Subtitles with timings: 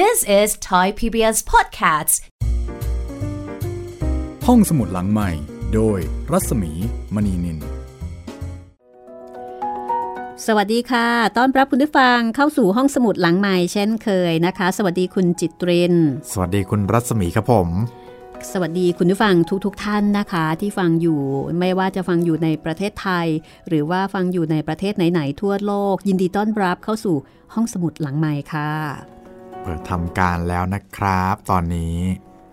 [0.00, 2.14] This is Thai PBS Podcasts
[4.46, 5.30] ห้องสมุดหลังใหม่
[5.74, 5.98] โดย
[6.32, 6.72] รัศมี
[7.14, 7.58] มณีนิน
[10.46, 15.94] สวัสดีค่ะ ต้อนรับคุณผู้ฟังเข้าสู่ห้องสมุดหลังใหม่เช่นเคยนะคะ สวัสดีคุณจิตเรน
[16.32, 17.68] สวัสดีคุณรัศมีครับผม
[18.52, 19.34] สวัสดีคุณผู้ฟัง
[19.64, 21.20] ทุกๆทท่านนะคะ ที่ฟังอยู่
[21.60, 23.28] ไม่ว่าจะฟังอยู่ในประเทศไทย
[23.68, 27.16] หรือว่าฟังอยู่ในประเทศไหนๆทั่วโลก ยินดีต้อนรับเข้าสู่
[27.54, 28.72] ห้องสมุดหลังใหม่ค่ะ
[29.62, 31.96] เปิดทำการแล้วนะครับ ตอนนี้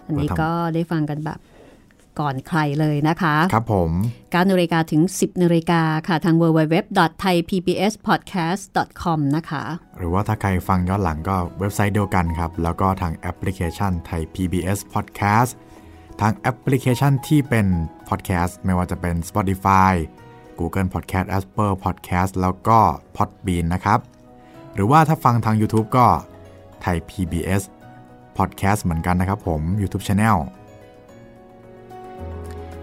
[0.07, 1.39] อันนี้เปิดทำก็ได้ฟังกันแบบ
[2.19, 9.63] ก่อนใครเลยนะคะ ครับผม9นาฬิกาถึง 10นาฬิกาค่ะ ทาง www.thaipbspodcast.com นะคะ
[9.97, 15.51] หรือว่าถ้าใครฟังย้อนหลังก็เว็บไซต์เดียวกันครับ แล้วก็ทางแอปพลิเคชันไทย PBS Podcast
[16.21, 17.67] ทางแอปพลิเคชันที่เป็น
[18.09, 19.93] Podcast ไม่ว่าจะเป็น Spotify
[20.59, 22.79] Google Podcast Apple Podcast แล้วก็
[23.15, 23.99] Podbean นะครับ
[24.73, 26.07] หรือว่าถ้าฟังทาง YouTube ก็
[26.81, 27.61] ไทย PBS
[28.37, 30.37] Podcast เหมือนกันนะครับผม YouTube Channel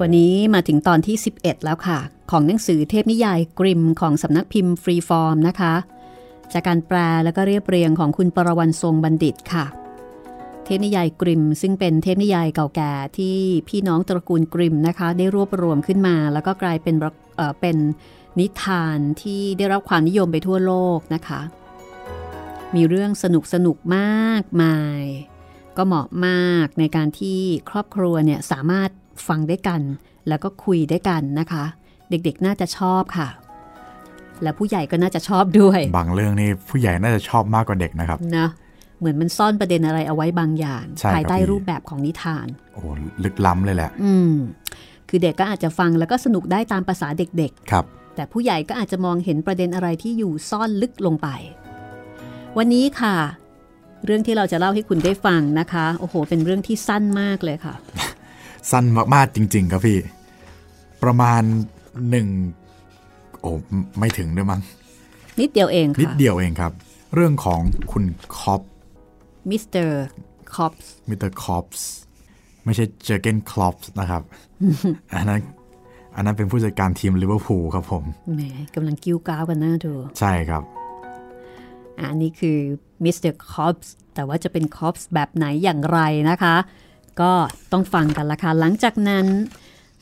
[0.00, 1.98] วันนี้มาถึงตอนที่ 11 แล้วค่ะ
[2.30, 5.74] ของหนังสือเทพนิยายกริมของสำนักพิมพ์ฟรีฟอร์มนะคะ
[6.52, 9.66] จากการแปลแล้วก็เรียบเรียงของคุณปรวันทรงบัณฑิตค่ะ
[10.64, 13.36] เทพนิยายกริม ซึ่งเป็นเทพนิยายเก่าแก่ที่
[13.68, 16.94] พี่น้องตระกูลกริมนะคะ ได้รวบรวมขึ้นมา แล้วก็กลายเป็น
[17.36, 17.76] เเป็น
[18.38, 21.40] นิทานที่ได้รับความนิยมไปทั่วโลกนะคะ
[22.74, 25.02] มีเรื่องสนุกสนุกๆมากมาย
[25.76, 27.38] ก็เหมาะมากในการที่
[27.70, 28.90] ครอบครัวเนี่ยสามารถ
[29.28, 29.80] ฟังได้กัน
[30.28, 31.64] แล้วก็คุยได้กันนะคะ
[32.10, 33.28] เด็กๆน่าจะชอบค่ะ
[34.42, 38.48] และผู้ใหญ่ก็น่าจะชอบด้วย บางเรื่องนี่ผู้ใหญ่น่าจะชอบมากกว่าเด็กนะครับนะ
[38.98, 42.86] เหมือนมันซ่อนประเด็นอะไรเอาไว้บางอย่างใช่ครับภายใต้พี่รูปแบบของนิทาน โอ้โห
[43.24, 44.32] ลึกล้ำเลยแหละ อืม
[45.08, 51.28] คือเด็กก็อาจจะฟังแล้วก็สนุกได้ตามภาษาเด็กครับๆแต่ผู้ใหญ่ก็อาจจะมองเห็นประเด็นอะไรที่อยู่ซ่อนลึกลงไป
[52.58, 53.16] วันนี้ค่ะ
[54.04, 57.74] เรื่องที่เราจะเล่าให้คุณได้ฟังนะคะ โอ้โห เป็นเรื่องที่สั้นมากเลยค่ะ
[58.70, 59.98] สั้นมากๆจริง ๆ ครับพี่
[61.02, 61.42] ประมาณ
[62.10, 62.26] หนึ่ง
[63.40, 63.50] โอ้
[63.98, 64.60] ไม่ถึงด้วยมั้ง
[65.40, 66.72] นิดเดียวเองนิดค่ะเดียวเองครับ
[67.14, 67.60] เรื่องของ
[67.92, 68.04] คุณ
[68.38, 68.62] คอร์บส์
[69.50, 70.04] มิสเตอร์
[70.54, 71.88] บส์มิสเตอร์บส์
[72.64, 74.22] ไม่ใช่เจอร์เกนคลอปป์นะครับ
[75.14, 75.40] อันนั้น
[76.16, 78.42] อันนั้นเป็นผู้จัดการทีมลิเวอร์พูลครับผม แหม
[78.74, 80.62] กำลังกิ๊วก๊าวกันน่าดู ใช่ครับ
[81.98, 82.58] อะอันนี้คือ
[83.04, 86.56] มิสเตอร์บส์แต่ว่าจะเป็นคอร์บส์แบบไหนอย่างไรนะคะ
[87.20, 87.32] ก็
[87.72, 89.26] ต้องฟังกันละค่ะ หลังจากนั้น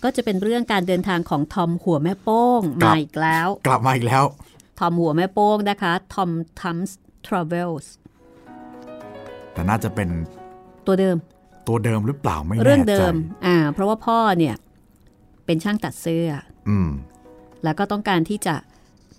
[0.03, 4.25] ก็จะเป็นเรื่องการเดินทางของทอมหัวแม่โป้งกลัมาบอีกแล้ว กลับมาอีกแล้ว
[4.79, 7.93] ทอมหัวแม่โป้งนะคะ ทอมทัมส์ทราเวลส์
[9.53, 10.09] แต่น่าจะเป็น
[10.87, 11.17] ตัวเดิม
[11.69, 13.15] ตัวเดิมหรือเปล่าไม่แน่ใจเรื่องเดิม
[13.47, 14.55] อ่า เพราะว่าพ่อเนี่ย
[15.47, 16.29] เป็นช่างตัดเสื้อ
[16.69, 16.89] อืม
[17.65, 18.55] แล้วก็ต้องการที่จะ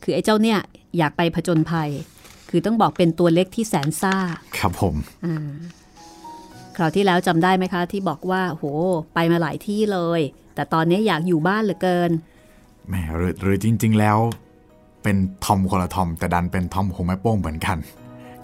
[0.04, 0.60] คือไอ้เจ้าเนี่ย
[0.98, 1.90] อยากไปผจญภัย
[2.58, 4.16] คือต้องบอกเป็นตัวเล็กที่แสนซ่า
[4.60, 4.96] ครับผม
[5.26, 5.54] อ่า
[6.76, 8.64] คราวที่แล้วจำได้ไหมคะ ที่บอกว่า โห
[9.14, 10.22] ไปมาหลายที่เลย
[10.56, 12.12] แต่ตอนนี้อยากอยู่บ้านเหลือเกิน
[12.88, 14.18] แหมหรือหรือจริง ๆ แล้ว
[15.04, 17.78] เป็นทอมคนละทอม แต่ดันเป็นทอมหัวแม่โป้งเหมือนกัน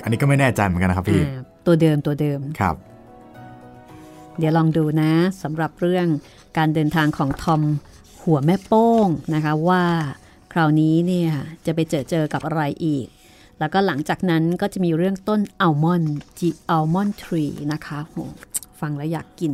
[0.04, 2.76] อันนี้ก็ไม่แน่ใจเหมือนกันนะครับพี่อ่าตัวเดิมตัวเดิมครับ
[4.38, 5.12] เดี๋ยวลองดูนะ
[5.44, 6.08] สำหรับเรื่อง
[6.58, 7.62] การเดินทางของทอม
[8.24, 9.84] หัวแม่โป้งนะคะว่า
[10.54, 11.32] คราวนี้เนี่ย
[11.66, 13.08] จะไปเจอเจอกับอะไรอีก
[13.62, 18.18] แล้วก็หลังจากนั้นก็จะมีเรื่องต้นอัลมอนด์จีอัลมอนด์ทรีนะคะโห
[18.82, 19.54] ฟังแล้วอยากกิน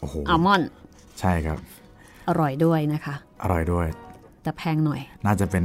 [0.00, 0.68] โอ้โหอัลมอนด์
[1.20, 1.58] ใช่ครับ
[2.28, 3.86] อร่อยด้วยนะคะ อร่อยด้วย
[4.42, 5.64] แต่แพงหน่อย น่าจะเป็น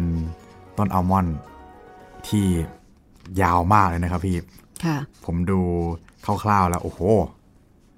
[0.78, 1.36] ต้นอัลมอนด์
[2.28, 2.46] ที่
[3.42, 4.38] ยาวมากเลยนะครับพี่
[4.86, 5.60] ค่ะผมดู
[6.44, 7.00] คร่าวๆแล้ว โอ้โห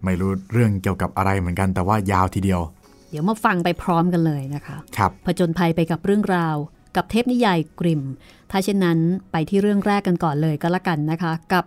[0.06, 2.62] ไม่รู้เรื่องเกี่ยวกับอะไรเหมือนกัน แต่ว่ายาวทีเดียว
[3.10, 6.56] เดี๋ยวมาฟังไปพร้อมกันเลยนะคะ ครับผจญภัยไปกับเรื่องราว
[6.96, 8.02] กับเทพนิยายกริม
[8.52, 9.00] ถ้าเช่นนั้น
[9.32, 11.64] ไปที่เรื่องแรกกันก่อนเลยก็แล้วกันนะคะ กับ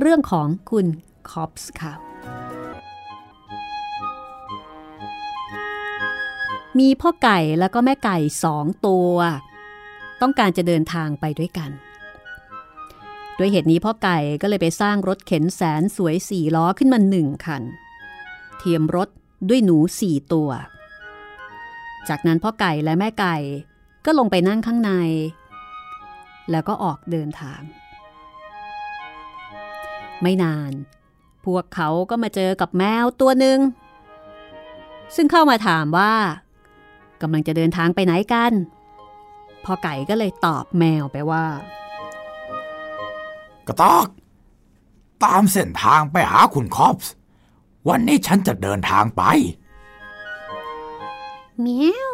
[0.00, 0.86] เรื่องของคุณ
[1.30, 1.92] คอปส์ค่ะ
[6.78, 9.14] มีพ่อไก่แล้วก็แม่ไก่สองตัว
[10.22, 11.70] ต้องการจะเดินทางไปด้วยกัน
[13.38, 17.62] ด้วยเหตุนี้พ่อไก่ก็เลยไปสร้างรถเข็นแสนสวยสี่ล้อขึ้นมาหนึ่งคัน
[18.58, 19.08] เทียมรถ
[19.48, 20.50] ด้วยหนูสี่ตัว
[22.08, 23.36] จากนั้นพ่อไก่และแม่ไก่
[24.04, 24.92] ก็ลงไปนั่งข้างใน
[26.50, 27.60] แล้วก็ออกเดินทาง
[30.22, 30.72] ไม่นาน
[31.44, 33.58] พวกเขาก็มาเจอกับแมวตัวหนึ่ง
[35.14, 36.14] ซึ่งเข้ามาถามว่า
[37.22, 38.52] กำลังจะเดินทางไปไหนกัน
[39.64, 41.46] พ่อไก่ก็เลยตอบแมวไปว่า
[43.66, 44.06] กระตอก
[45.24, 47.12] ตามเส้นทางไปหาคุณคอปส์
[47.88, 49.22] วันนี้ฉันจะเดินทางไป
[51.60, 52.13] เมียว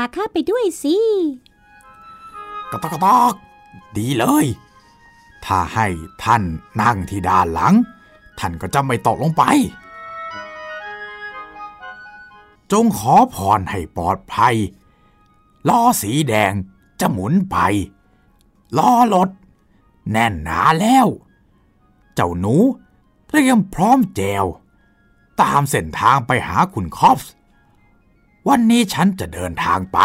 [0.00, 0.96] าข้าไปด้วยสิ
[2.70, 3.34] กระตอกกระตอก
[3.96, 4.46] ดีเลย
[5.44, 5.86] ถ้าให้
[6.24, 6.42] ท่าน
[6.80, 7.74] นั่งที่ด้านหลัง
[8.38, 9.44] ท่านก็จะไม่ตกลงไป
[12.72, 14.56] จงขอพรให้ปลอดภัย
[15.68, 16.52] ล้อสีแดง
[17.00, 17.56] จะหมุนไป
[18.78, 19.28] ล้อรถ
[20.10, 21.06] แน่นหนาแล้ว
[22.14, 22.56] เจ้าหนู
[23.28, 24.44] เตรียมพร้อมแจว
[25.42, 27.32] ตามเส้นทางไปหาคุณคอฟส์
[28.48, 29.98] วันนี้ฉันจะเดินทางไป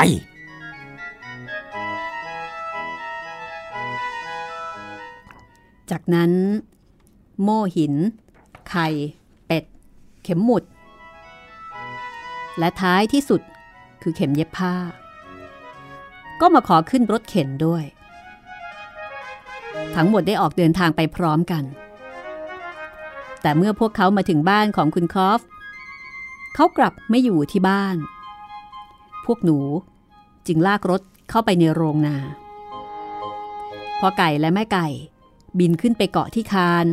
[5.92, 6.32] จากนั้น
[7.42, 7.94] โม่หิน
[8.70, 8.88] ไข่
[9.46, 9.64] เป็ด
[10.24, 10.64] เข็มหมุด
[12.60, 13.42] และท้ายที่สุด
[14.02, 14.76] คือเข็มเย็บผ้า
[16.42, 17.84] ก็มาขอขึ้นรถเข็นด้วย
[19.96, 21.64] ทั้งหมดได้ออกเดินทางไปพร้อมกัน
[23.42, 25.42] แต่เมื่อพวกเขามาถึงบ้านของคุณคอฟ
[26.56, 27.98] เขากลับไม่อยู่ที่บ้าน
[29.26, 29.60] พวกหนู
[30.48, 32.18] จึงลากรถเข้าไปในโรงนา
[34.00, 34.88] พอไก่และแม่ไก่
[35.60, 36.86] บินขึ้นไปเกาะที่คาน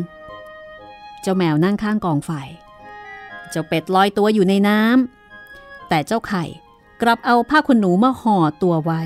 [1.22, 2.30] เจ้าแมวนั่งข้างกองไฟ
[3.50, 6.44] เจ้าเป็ดลอยตัวอยู่ในน้ำ แต่เจ้าไข่
[7.02, 9.00] กลับเอาผ้าขนหนูมาห่อตัวไว้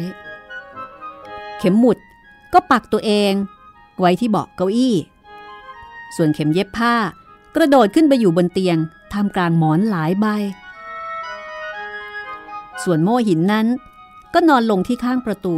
[1.58, 1.98] เข็มหมุด
[2.52, 3.32] ก็ปักตัวเอง
[4.00, 4.96] ไว้ที่เบาะเก้าอี้
[6.16, 6.94] ส่วนเข็มเย็บผ้า
[7.54, 8.78] กระโดดขึ้นไปอยู่บนเตียง
[9.12, 10.26] ท่ามกลางหมอนหลายใบ
[12.84, 13.66] ส่วนโม่หินนั้น
[14.34, 15.56] ก็นอนลงที่ข้างประตู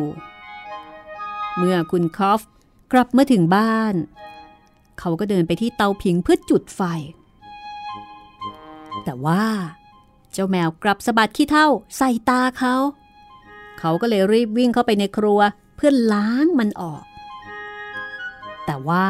[1.56, 2.40] เมื่อคุณคอฟ
[2.92, 3.94] กลับมาถึงบ้าน
[4.98, 6.82] เขาก็เดินไปที่เตาผิงเพื่อจุดไฟ
[9.04, 9.44] แต่ว่า
[10.32, 12.74] เจ้าแมวกลับสะบัดขี้เท่าใส่ตาเขา
[13.78, 15.40] เขาก็เลยรีบวิ่งเข้าไปในครัว
[15.76, 17.02] เพื่อล้างมันออก
[18.66, 19.06] แต่ว่า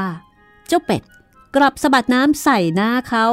[0.69, 1.03] เจ้าเป็ด
[1.57, 3.27] กลับสะบัดน้ำใส่หน้าเขา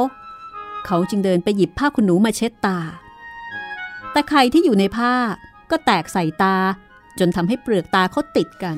[0.86, 2.78] เขาจึงเดินไปหยิบผ้าขนหนูมาเช็ดตา
[4.12, 5.14] แต่ไข่ที่อยู่ในผ้า
[5.70, 6.56] ก็แตกใส่ตา
[7.18, 8.76] จนทำให้เปลือกตาเขาติดกัน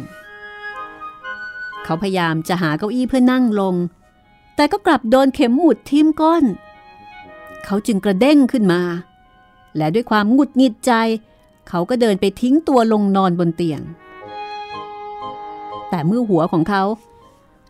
[1.84, 3.74] เขาพยายามจะหาเก้าอี้เพื่อนั่งลง
[4.56, 6.44] แต่ก็กลับโดนเข็มหมุดทิ่มก้น
[7.64, 8.82] เขาจึงกระเด้งขึ้นมา
[9.76, 10.92] และด้วยความหงุดหงิดใจ
[11.68, 13.80] เขาก็เดินไปทิ้งตัวลงนอนบนเตียง
[15.90, 16.82] แต่เมื่อหัวของเขา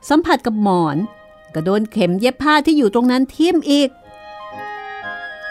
[0.09, 0.97] สัมผัสกับหมอน
[1.55, 3.91] ก็โดนเข็มเย็บผ้าที่อยู่ตรงนั้นทิ่มอีก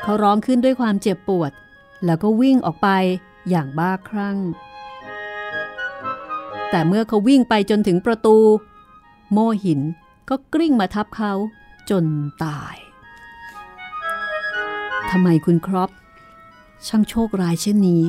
[0.02, 1.52] เขาร้องขึ้นด้วยความเจ็บปวด
[2.06, 2.90] แล้วก็วิ่งออกไป
[3.50, 4.38] อย่างบ้าคลั่ง
[6.70, 8.38] แต่เมื่อเขาวิ่งไปจนถึงประตู
[9.32, 9.82] โมหิน
[10.30, 11.34] ก็กลิ้งมาทับเขา
[11.90, 12.06] จน
[12.44, 12.76] ตาย
[15.10, 15.92] ทำไมคุณครอป
[16.88, 18.04] ช่างโชคร้ายเช่นนี้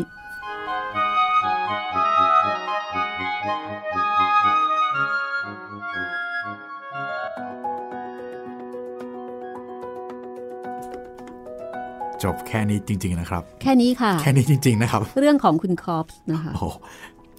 [12.25, 16.65] จบแค่นี้จริง ๆ นะครับ แค่นี้ค่ะ แค่นี้จริง ๆ นะครับ เรื่องของคุณคอร์บส์นะคะโอ้โห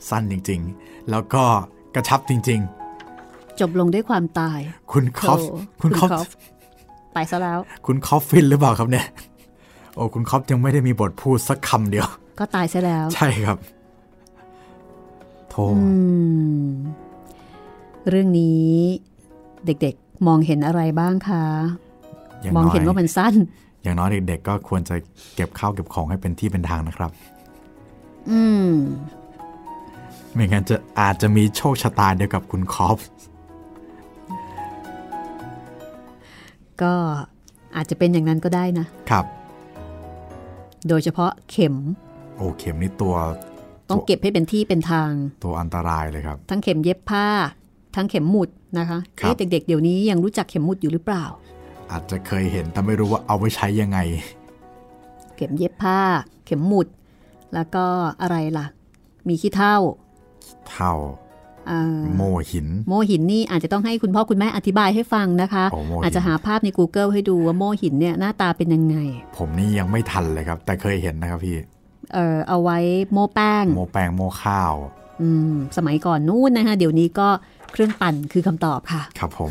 [0.09, 1.43] สั้นจริง ๆ แล้วก็
[1.95, 2.61] กระชับจริง
[3.61, 6.27] จบลงด้วยความตายๆคุณคอร์บส์โธ่คุณคอร์บส์
[7.15, 9.05] ตายซะแล้ว คุณ coffin หรือเปล่าครับเนี่ย
[9.95, 12.07] โอ้คุณคอร์บส์ยังไม่ได้มีบทพูดสักคำเดียว
[12.39, 13.57] ก็ตายซะแล้ว ใช่ครับ
[15.49, 15.91] โธ่อื
[16.65, 16.69] ม
[18.09, 18.69] เรื่องนี้
[19.65, 21.43] เด็กๆมองเห็นอะไรบ้างคะ
[22.41, 23.33] อย่างมองน้อยเห็นว่ามันสั้น
[23.85, 24.95] อย่างน้อยเด็กๆก็ควรจะ
[25.35, 27.11] เก็บข้าวเก็บของให้เป็นที่เป็นทางนะครับ
[28.29, 28.71] อืม
[30.33, 32.99] ไม่งั้นจะอาจจะมีโชคชะตาเดียวกับคุณคอฟ
[36.81, 36.93] ก็
[37.75, 39.25] อาจจะเป็นอย่างนั้นก็ได้นะ ครับ
[40.87, 41.75] โดยเฉพาะเข็ม
[42.35, 43.15] โอ้เข็มนี่ตัว
[43.89, 45.11] ต้องเก็บให้เป็นที่เป็นทาง
[45.43, 47.27] ตัวอันตรายเลยครับ ทั้งเข็มเย็บผ้า
[47.95, 48.49] ทั้งเข็มหมุด
[48.79, 51.25] นะคะครับเอ๊ะเด็กๆเดี๋ยวนี้ยังรู้จักเข็มหมุดอยู่หรือเปล่า
[51.91, 53.99] อาจจะเคยเห็นแต่ไม่รู้ว่าเอาไว้ใช้ยังไง
[55.35, 55.99] เข็มเย็บผ้า
[56.45, 56.87] เข็มหมุด
[57.53, 57.85] แล้วก็
[58.21, 58.65] อะไรล่ะ
[59.27, 59.75] มีขี้เท่า
[60.71, 60.93] เท่า
[61.69, 61.81] อ่า
[62.15, 68.97] โมหิน โมหินนี่อาจจะต้องให้คุณพ่อคุณแม่อธิบายให้ฟังนะคะโอ้โมหินอาจจะหาภาพใน Google ให้ดูว่าโมหินเนี่ยหน้าตาเป็นยังไง
[69.37, 71.57] ผมนี่ยังไม่ทันเลยครับ แต่เคยเห็นนะครับพี่
[72.13, 72.77] เออเอาไว้
[73.11, 74.73] โม่แป้ง โมแปลงโมข้าว
[75.21, 77.27] อืมสมัยก่อนนู้นนะคะเดี๋ยวนี้ก็
[77.71, 79.49] เครื่องปั่นคือคำตอบค่ะ ครับผม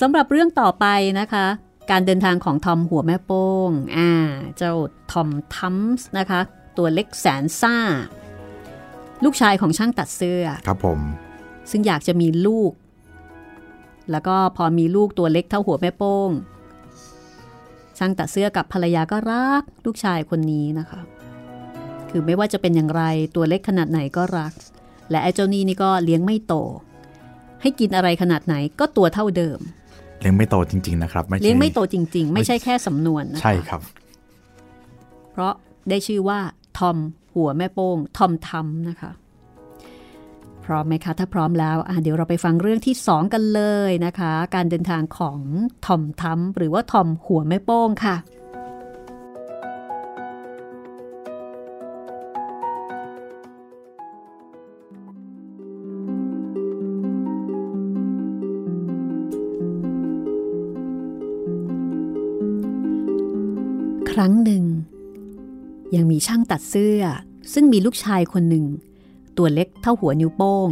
[0.00, 0.86] สำหรับเรื่องต่อไป
[1.20, 1.46] นะคะ
[1.90, 4.10] การเดินทางของทอมหัวแม่โป้งอ่า
[4.56, 4.74] เจ้า
[5.12, 6.40] ทอมทัมส์นะคะ
[6.78, 7.76] ตัวเล็กแสนซ่า
[9.24, 11.00] ลูกชายของช่างตัดเสื้อ ครับผม
[11.70, 12.72] ซึ่งอยากจะมีลูก
[14.10, 16.30] แล้วก็พอมีลูกตัวเล็กเท่าหัวแม่โป้ง
[17.98, 21.00] ช่างตัดเสื้อกับภรรยาก็รักลูกชายคนนี้นะคะ
[22.10, 23.02] คือไม่ว่าจะเป็นอย่างไร
[23.36, 24.52] ตัวเล็กขนาดไหนก็รัก
[25.10, 26.54] และไอ้เจ้านี่นี่ก็เลี้ยงไม่โต
[27.62, 29.60] ให้กินอะไรขนาดไหนก็ตัวเท่าเดิม
[30.22, 33.80] เลี้ยงไม่โตจริง ๆ นะครับไม่ใช่เลี้ยงไม่โตจริง ๆ ไม่ใช่แค่สำนวนนะคะใช่ครับ
[35.32, 35.52] เพราะ
[35.88, 36.38] ได้ชื่อว่า
[36.78, 36.96] ทอม
[37.34, 39.10] หัวแม่โป้งทอมทัมนะคะ
[40.64, 45.38] พร้อมไหมคะ ถ้าพร้อมแล้วเดี๋ยวเราไปฟังเรื่องที่2กันเลยนะคะ การเดินทางของ
[45.86, 48.16] ทอมทัมหรือว่าทอมหัวแม่โป้งค่ะ
[64.12, 64.64] ครั้งหนึ่ง
[65.94, 67.02] ยังมีช่างตัดเสื้อ
[67.52, 68.66] ซึ่งมีลูกชายคนหนึ่ง
[69.36, 70.68] ตัวเล็กเท่าหัวนิ้วโป้ง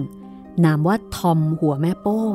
[0.65, 2.35] นามว่าทอมหัวแม่โป้ง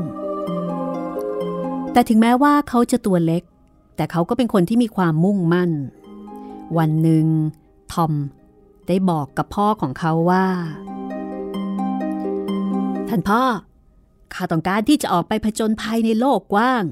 [1.91, 3.43] แต่ถึงแม้ว่าเขาจะตัวเล็ก
[3.95, 5.71] แต่เขาก็เป็นคนที่มีความมุ่งมั่น
[6.77, 7.25] วันหนึ่ง
[7.93, 8.13] ทอม
[8.87, 10.45] ได้บอกกับพ่อของเขาว่า
[13.09, 13.41] ท่านพ่อ
[14.33, 16.83] ข้าต้องการที่จะออกไปผจญภัยในโลกกว้าง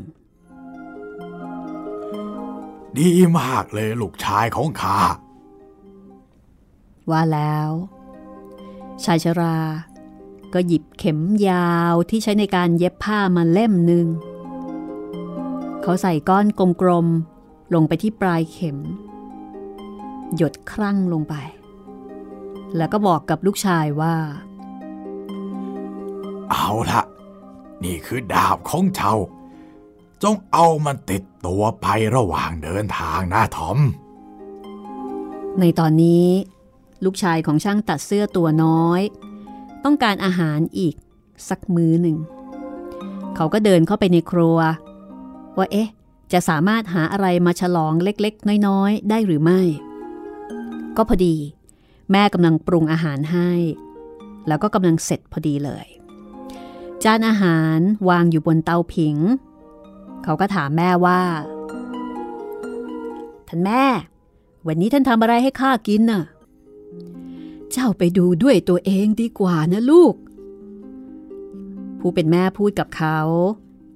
[2.97, 5.00] ดีมากเลยลูกชายของข้า
[7.09, 7.71] ว่าแล้ว
[9.03, 9.57] ชายชรา
[10.53, 11.19] ก็หยิบเข็ม
[11.50, 14.07] ยาวที่ใช้ในการเย็บผ้ามาเล่มหนึ่ง
[15.81, 16.45] เขาใส่ก้อน
[16.81, 18.77] กลมๆ ลงไปที่ปลายเข็ม
[20.35, 21.35] หยดครั่งลงไป
[22.77, 24.15] แล้วก็บอกกับลูกชายว่า
[26.51, 27.01] เอาละ
[27.83, 29.15] นี่คือดาบของเจ้า
[30.24, 33.80] จงเอามันติดตัวไประหว่างเดินทางนะทอม
[35.60, 36.27] ในตอนนี้
[37.03, 39.01] ลูกชายของช่างตัดเสื้อตัวน้อย
[39.84, 40.96] ต้องการอาหารอีก
[41.50, 42.18] สักมื้อหนึ่ง
[43.36, 44.58] เขาก็เดินเข้าไปในครัว
[45.58, 45.89] ว่าเอ๊ะ
[46.34, 49.62] จะสามารถหาอะไรมาฉลองเล็กๆ น้อยๆ ได้หรือไม่
[50.98, 51.36] ก็พอดี
[52.12, 53.51] แม่กำลังปรุงอาหารให้
[54.48, 55.88] แล้วก็กำลังเสร็จพอดีเลย
[57.03, 57.77] จานอาหาร
[58.10, 59.18] วางอยู่บนเตาผิง
[60.24, 61.22] เขาก็ถามแม่ว่า
[63.48, 63.84] ท่านแม่
[64.68, 66.24] วันนี้ท่านทำอะไรให้ข้ากินน่ะ
[67.72, 70.15] เจ้าไปดูด้วยตัวเองดีกว่านะลูก
[72.00, 73.20] ผู้เป็นแม่พูดกับเขา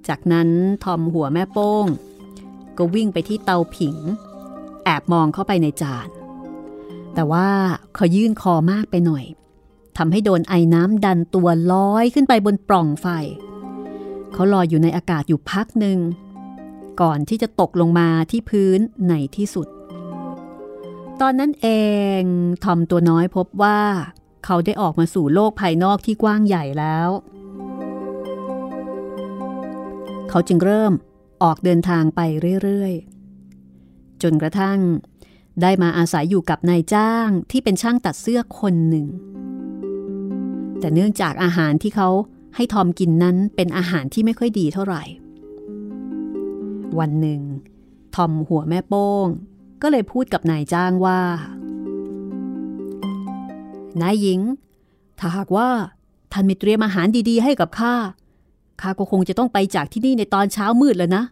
[0.08, 0.48] จากนั้น
[0.84, 1.86] ทอมหัวแม่โป้ง
[2.78, 3.96] ก็วิ่งไปที่เตาผิง
[4.84, 6.08] แอบมองเข้าไปในจาน
[7.14, 7.48] แต่ว่า
[7.94, 9.24] เขายื่นคอมากไปหน่อย
[9.96, 13.06] ทำให้โดนไอ้น้ำดันตัวลอยขึ้นไปบนปล่องไฟ
[14.32, 15.98] เขาลอยอยู่ในอากาศอยู่พักหนึ่ง
[17.00, 19.68] ก่อนที่จะตกลงมาที่พื้นในที่สุด
[21.20, 21.68] ตอนนั้นเอ
[22.20, 22.22] ง
[22.64, 23.80] ทอมตัวน้อยพบว่า
[24.44, 27.08] เขาได้ออกมาสู่โลกภายนอกที่กว้างใหญ่แล้ว
[30.30, 30.92] เขาจึงเริ่ม
[31.42, 32.20] ออกเดินทางไป
[32.62, 34.78] เรื่อยๆ จนกระทั่ง
[35.62, 39.06] ได้มาอาศัยอยู่กับนายจ้างที่เป็นช่างตัดเสื้อคนหนึ่ง
[40.80, 42.08] แต่เนื่องจากอาหารที่เขา
[42.60, 45.02] ให้ทอมกินนั้นเป็นอาหารที่ไม่ค่อยดีเท่าไหร่
[46.98, 47.40] วันหนึ่ง
[48.14, 49.26] ทอมหัวแม่โป้ง
[49.82, 51.20] ก็เลยพูดกับนายจ้างว่า
[54.00, 54.40] นายหญิง
[55.18, 55.68] ถ้าหากว่า
[56.32, 57.94] ท่านไม่เตรียมอาหารดีๆ ให้กับข้า
[58.80, 61.24] ข้าก็คงจะต้องไปจากที่นี่ในตอนเช้ามืดแล้วนะ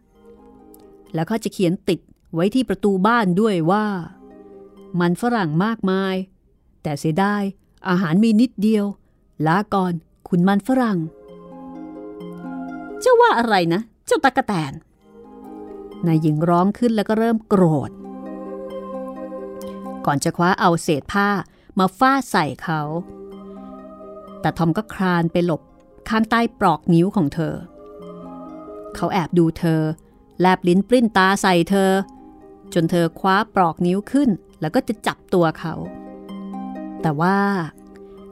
[1.15, 2.01] แล้วเขาจะเขียนติด
[2.35, 3.85] ไว้ที่ประตูบ้านด้วยว่า
[5.01, 6.15] มันฝรั่งมากมาย
[6.83, 7.43] แต่เสียดาย
[7.89, 8.85] อาหารมีนิดเดียว
[9.47, 9.95] ลาก่อน
[10.29, 10.99] คุณมันฝรั่ง
[13.01, 14.73] เจ้าว่าอะไรนะ เจ้าตะกะแตน
[16.07, 17.91] นายหญิงร้องขึ้นแล้วก็เริ่มโกรธ
[20.07, 21.29] ก่อนจะคว้าเอาเศษผ้า
[21.79, 22.81] มาฟาดใส่เขา
[24.41, 25.63] แต่ทอมก็คลานไปหลบ
[26.09, 27.55] ข้างใต้ปลอกนิ้วของเธอ
[28.95, 29.83] เขาแอบดูเธอ
[30.41, 31.91] แลบลิ้นปริ้นตาใส่เธอ
[32.75, 35.75] จนเธอคว้าปลอกนิ้วขึ้น แล้วก็จะจับตัวเขา
[37.03, 37.39] แต่ว่า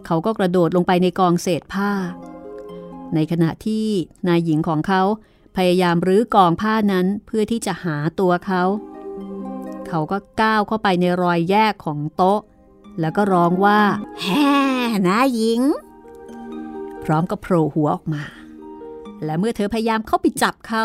[0.06, 1.90] เขาก็กระโดดลงไปในกองเศษผ้า
[3.14, 3.87] ในขณะที่
[4.28, 5.02] นายหญิงของเขา
[5.56, 8.62] พยายามรื้อกองผ้านั้นเพื่อที่จะหาตัวเขา
[9.88, 12.40] เขาก็ก้าวเข้าไปในรอยแยกของโต๊ะ
[13.00, 13.80] แล้วก็ร้องว่า
[14.23, 14.50] แฮ่
[15.09, 15.62] นายหญิง
[17.04, 18.25] พร้อมกับโผล่หัวออกมา
[19.25, 20.85] และเมื่อเธอพยายามเข้าไปจับเขา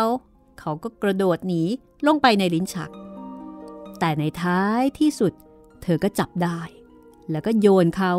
[0.60, 1.62] เขาก็กระโดดหนี
[2.06, 2.90] ลงไปในลิ้นชัก
[4.00, 5.32] แต่ในท้ายที่สุด
[5.82, 6.60] เธอก็จับได้
[7.30, 8.12] แล้วก็โยนเขา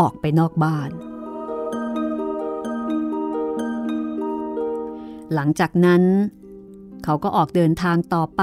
[0.00, 0.90] ออกไปนอกบ้าน
[5.34, 6.02] หลังจากนั้น
[7.04, 8.42] เขาก็ออกเดินทางต่อไป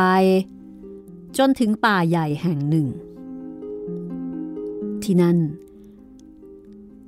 [1.37, 2.87] จนถึงป่าใหญ่แห่งหนึ่ง
[5.03, 5.37] ที่นั่น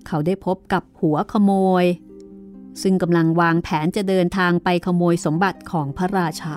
[0.07, 1.51] เขาได้พบกับหัวขโม
[1.83, 1.85] ย
[2.81, 6.55] ซึ่งกำลังวางแผนจะเดินทางไปขโมยสมบัติของพระราชา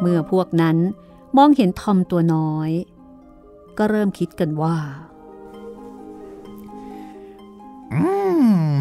[0.00, 0.76] เมื่อพวกนั้น
[1.36, 2.70] มองเห็นทอมตัวน้อย
[3.78, 4.76] ก็เริ่มคิดกันว่า
[7.92, 8.02] อื
[8.74, 8.78] ม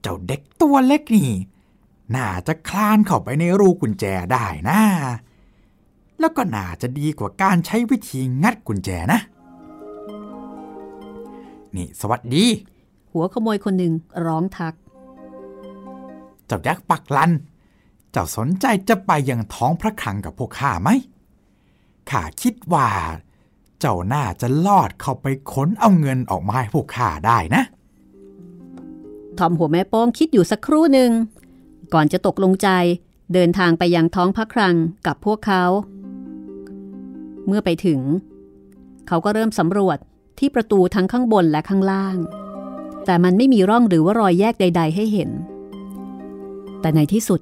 [0.00, 1.30] เจ้าเด็กตัวเล็กนี่
[2.16, 4.80] น่าจะคลานเข้าไปในรูกุญแจได้นะ
[6.20, 9.20] แล้วก็น่าจะดีกว่าการใช้วิธีงัดกุญแจนะ
[11.76, 12.44] นี่สวัสดี
[13.12, 13.92] หัวขโมยคนหนึ่ง
[14.26, 14.74] ร้องทัก
[16.46, 17.30] เจ้ายักษ์ปักลัน
[18.10, 20.90] เจ้าสนใจจะไปยังท้องพระคลังกับพวกข้าไหม
[22.10, 22.88] ข้าคิดว่า
[23.80, 27.62] เจ้าน่าจะลอดเข้าไปค้นเอาเงินออกมาให้พวกข้าได้นะ
[29.38, 31.10] ทอมหัวแม่โป้งคิดอยู่สักครู่หนึ่ง
[31.94, 32.68] ก่อนจะตกลงใจ
[33.34, 35.64] เดินทางไปยังท้องพระคลังกับพวกเขา
[37.46, 38.00] เมื่อไปถึง
[39.08, 39.98] เขาก็เริ่มสำรวจ
[40.38, 42.16] ที่ประตูทั้งข้างบนและข้างล่าง
[43.06, 45.30] แต่มันไม่มีร่องหรือว่ารอยแยกใด ๆ ให้เห็น
[46.80, 47.40] แต่ในที่สุด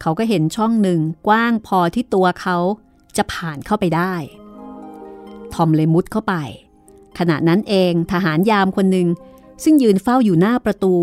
[0.00, 2.56] เขาก็เห็นช่องหนึ่งกว้างพอที่ตัวเขา
[3.16, 4.14] จะผ่านเข้าไปได้
[5.54, 6.34] ทอมเลยมุดเข้าไป
[7.18, 9.08] ขณะนั้นเองทหารยามคนหนึ่ง
[9.62, 10.94] ซึ่งยืนเฝ้าอยู่หน้าประตู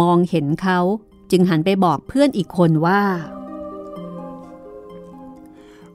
[0.00, 0.80] มองเห็นเขา
[1.30, 3.02] จึงหันไปบอกเพื่อนอีกคนว่า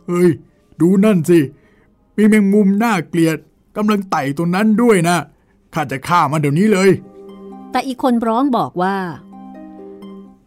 [0.05, 0.29] เฮ้ย
[0.81, 1.39] ดูนั่นสิ
[2.17, 3.37] มีแมงมุมน่าเกลียด
[3.77, 5.17] กำลังไต่ตรงนั้นด้วยนะ
[5.73, 6.89] ข้าจะฆ่ามันเดี๋ยวนี้เลย
[7.71, 8.95] แต่อีกคนร้องบอกว่า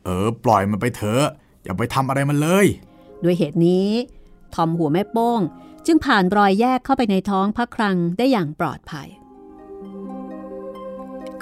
[0.04, 1.24] เออ ปล่อยมันไปเถอะ
[1.62, 2.66] อย่าไปทำอะไรมันเลย
[3.22, 3.88] ด้วยเหตุนี้
[4.54, 5.40] ทอมหัวแม่โป้ง
[5.86, 9.08] จึงผ่านรอยแยกเข้าไปในท้องพระคลังได้อย่างปลอดภัย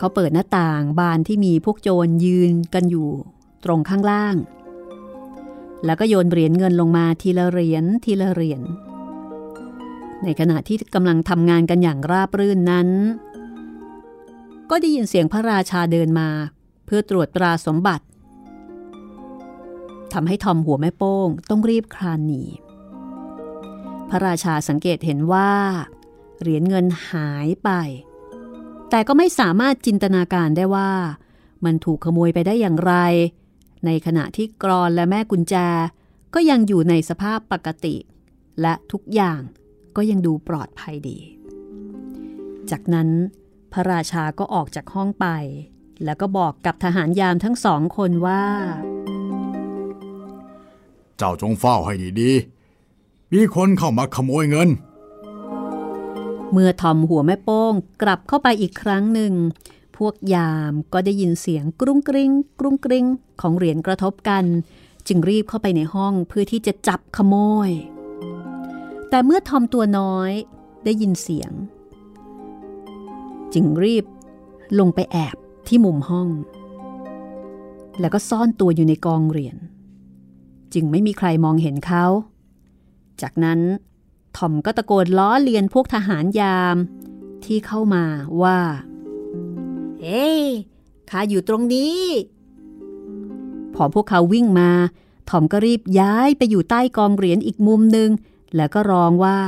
[0.00, 3.08] เขาเปิดหน้าต่างบานที่มีพวกโจรยืนกันอยู่
[3.64, 4.36] ตรงข้างล่าง
[5.84, 8.62] แล้วก็โยนเหรียญเงินลงมาทีละเหรียญทีละเหรียญ
[10.22, 12.88] ในขณะที่กำลังทำงานกันอย่างราบรื่นนั้น
[14.70, 16.28] ก็ได้ยินเสียงพระราชาเดินมา
[16.86, 18.04] เพื่อตรวจตราสมบัติ
[20.12, 22.42] ทำให้ทอมหัวแม่โป้งต้องรีบคลานหนี
[24.10, 25.52] พระราชาสังเกตเห็นว่า
[26.40, 27.70] เหรียญเงินหายไป
[28.90, 30.90] แต่ก็ไม่สามารถจินตนาการได้ว่า
[31.64, 32.94] มันถูกขโมยไปได้อย่างไร
[33.86, 35.54] ในขณะที่กรอนและแม่กุญแจ
[36.34, 37.96] ก็ยังอยู่ในสภาพปกติ
[38.60, 39.40] และทุกอย่าง
[39.96, 41.18] ก็ยังดูปลอดภัยดี
[42.70, 43.08] จากนั้น
[43.72, 45.26] พระราชาก็ออกจากห้องไป
[46.04, 48.44] แล้วก็บอกกับทหารยามทั้งสองคนว่า
[51.16, 54.68] เจ้าจงเฝ้าให้ดีๆ มีคนเข้ามาขโมยเงิน
[56.52, 59.32] เมื่อทอมหัวแม่โป้งกลับเข้าไปอีกครั้งหนึ่ง
[59.96, 63.06] พวกยามก็ได้ยินเสียงกรุ้งกริ้งกรุ้งกริ้ง
[63.40, 64.44] ของเหรียญกระทบกัน
[65.06, 67.34] จึงรีบเข้าไปในห้องเพื่อที่จะจับขโม
[67.68, 67.70] ย
[69.08, 70.30] แต่เมื่อทอมตัวน้อย
[70.84, 71.52] ได้ยินเสียง
[73.54, 74.04] จึงรีบ
[74.78, 75.36] ลงไปแอบ
[75.68, 76.28] ที่มุมห้อง
[78.00, 79.56] แล้วก็ซ่อนตัวอยู่ในกองเหรียญ
[80.74, 82.04] จึงไม่มีใครมองเห็นเขา
[83.22, 83.60] จากนั้น
[84.36, 86.76] ทอมก็ตะโกนล้อเลียนพวกทหารยาม
[87.44, 88.04] ที่เข้ามา
[88.42, 88.58] ว่า
[90.00, 90.44] เฮ้ย
[91.10, 92.02] ข้าอยู่ตรงนี้
[93.74, 94.70] พอพวกเขาวิ่งมา
[95.30, 98.10] ทอมก็รีบย้ายไปอยู่ใต้กองเหรียญอีกมุมหนึ่ง
[98.56, 99.40] แล้วก็ร้องว่า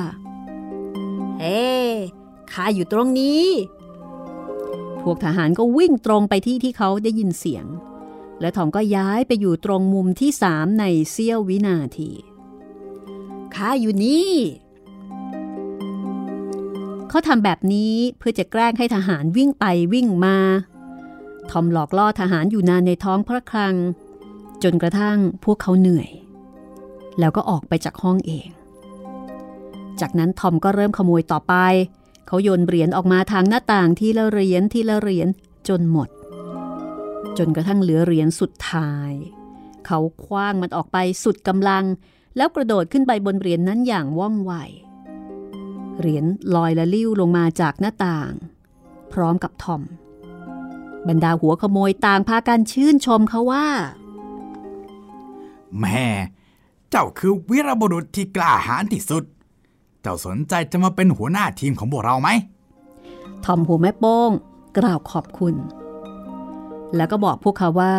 [1.40, 1.66] เฮ้
[2.52, 3.46] ข้าอยู่ตรงนี้
[5.02, 7.66] พวกทหารก็วิ่งตรงไปที่ที่เขาได้ยินเสียง
[8.40, 12.10] และทอมก็ย้ายไปอยู่ตรงมุมที่สามในเสี้ยววินาที
[13.54, 14.32] ข้าอยู่นี่
[17.12, 20.36] เขาทำแบบนี้เพื่อจะแกล้งให้ทหารวิ่งไปวิ่งมา
[21.50, 23.74] ทอมหลอกล่อทหารอยู่นานในท้องพระคลัง
[24.62, 26.10] จนกระทั่งพวกเขาเหนื่อย
[27.18, 28.48] แล้วก็ออกไปจากห้องเอง
[30.00, 31.54] จากนั้นทอมก็เริ่มขโมยต่อไป
[32.26, 35.28] เขาโยนเหรียญออกมาทางหน้าต่างทีละเหรียญทีละเหรียญ
[35.68, 36.08] จนหมด
[37.38, 39.12] จนกระทั่งเหลือเหรียญสุดท้าย
[39.86, 41.84] เขาคว้างมันออกไปสุดกำลัง
[42.36, 44.54] แล้วกระโดดขึ้นไปบนเหรียญนนั้นอย่างว่องไว
[45.98, 46.24] เหรียญ
[46.54, 48.32] ลอยละลิ้วลงมาจากหน้าต่าง
[49.12, 49.82] พร้อมกับทอม
[51.08, 53.66] บรรดาหัวขโมยต่างพากันชื่นชมเขาว่า
[55.80, 56.06] แม่
[56.90, 59.24] เจ้าคือวีรบุรุษที่กล้าหาญที่สุด
[60.02, 62.28] เจ้าสนใจจะมาเป็นหัวหน้าทีมของพวกเราไหม
[63.44, 64.30] ทอมหัวแม่โป้ง
[64.78, 65.54] กล่าวขอบคุณ
[66.96, 67.94] แล้วก็บอกพวกเขาว่า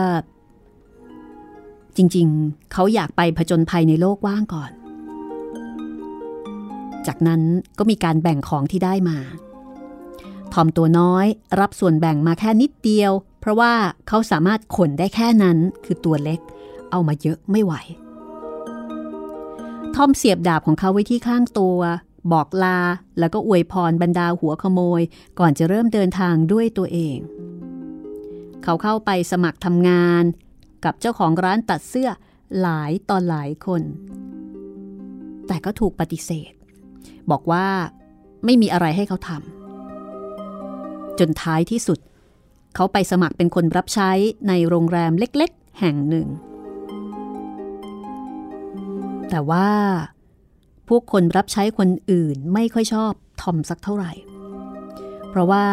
[1.98, 4.72] จริงๆ เขาอยากไปผจญภัยในโลกว่างก่อน
[7.08, 7.42] จากนั้น
[7.78, 9.18] ก็มีการแบ่งของที่ได้มา
[10.54, 11.26] ทอมตัวน้อย
[11.60, 13.74] รับส่วนแบ่งมาแค่นิดเดียว เพราะว่า
[14.08, 16.40] เขาสามารถขนได้แค่นั้นคือตัวเล็ก
[16.92, 17.74] เอามาเยอะไม่ไหว
[19.96, 21.80] ทอมเสียบดาบของเขาไว้ที่ข้างตัว
[22.34, 22.80] บอกลา
[23.20, 25.02] แล้วก็อวยพรบรรดาหัวขโมย
[25.40, 27.18] ก่อนจะเริ่มเดินทางด้วยตัวเอง
[28.64, 30.24] เขาเข้าไปสมัครทำงาน
[30.86, 32.10] กับเจ้าของร้านตัดเสื้อ
[32.62, 33.82] หลายตอนหลายคน
[35.48, 36.54] แต่ก็ถูกปฏิเสธ
[37.32, 37.68] บอกว่า
[38.46, 42.00] ไม่มีอะไรให้เขาทำจนท้ายที่สุด
[42.76, 44.12] เขาไปสมัครเป็นคนรับใช้
[44.48, 46.28] ในโรงแรมเล็กๆ แห่งหนึ่ง
[49.30, 49.70] แต่ว่า
[50.90, 54.12] พวกคนรับใช้คนอื่นไม่ค่อยชอบทอมสักเท่าไหร่
[55.30, 55.66] เพราะว่า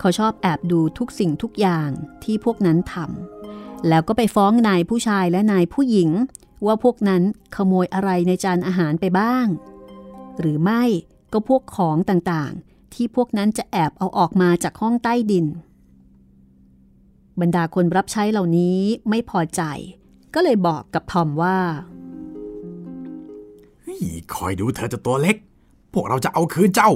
[0.00, 1.90] เขาชอบแอบดูทุกสิ่งทุกอย่าง
[2.24, 6.10] ที่พวกนั้นทำแล้วก็ไปฟ้องนายผู้ชายและนายผู้หญิง
[6.66, 7.22] ว่าพวกนั้น
[7.56, 9.46] ขโมยอะไรในจานอาหารไปบ้าง
[10.40, 10.82] หรือไม่
[11.32, 15.46] ก็พวกของต่างๆ ที่พวกนั้นจะแอบเอาออกมาจากห้องใต้ดิน
[17.40, 19.62] บรรดาคนรับใช้เหล่านี้ไม่พอใจ
[20.34, 21.58] ก็เลยบอกกับทอมว่า
[24.34, 25.36] คอยดูเธอจะตัวเล็ก
[25.92, 26.90] พวกเราจะเอาคืนเจ้า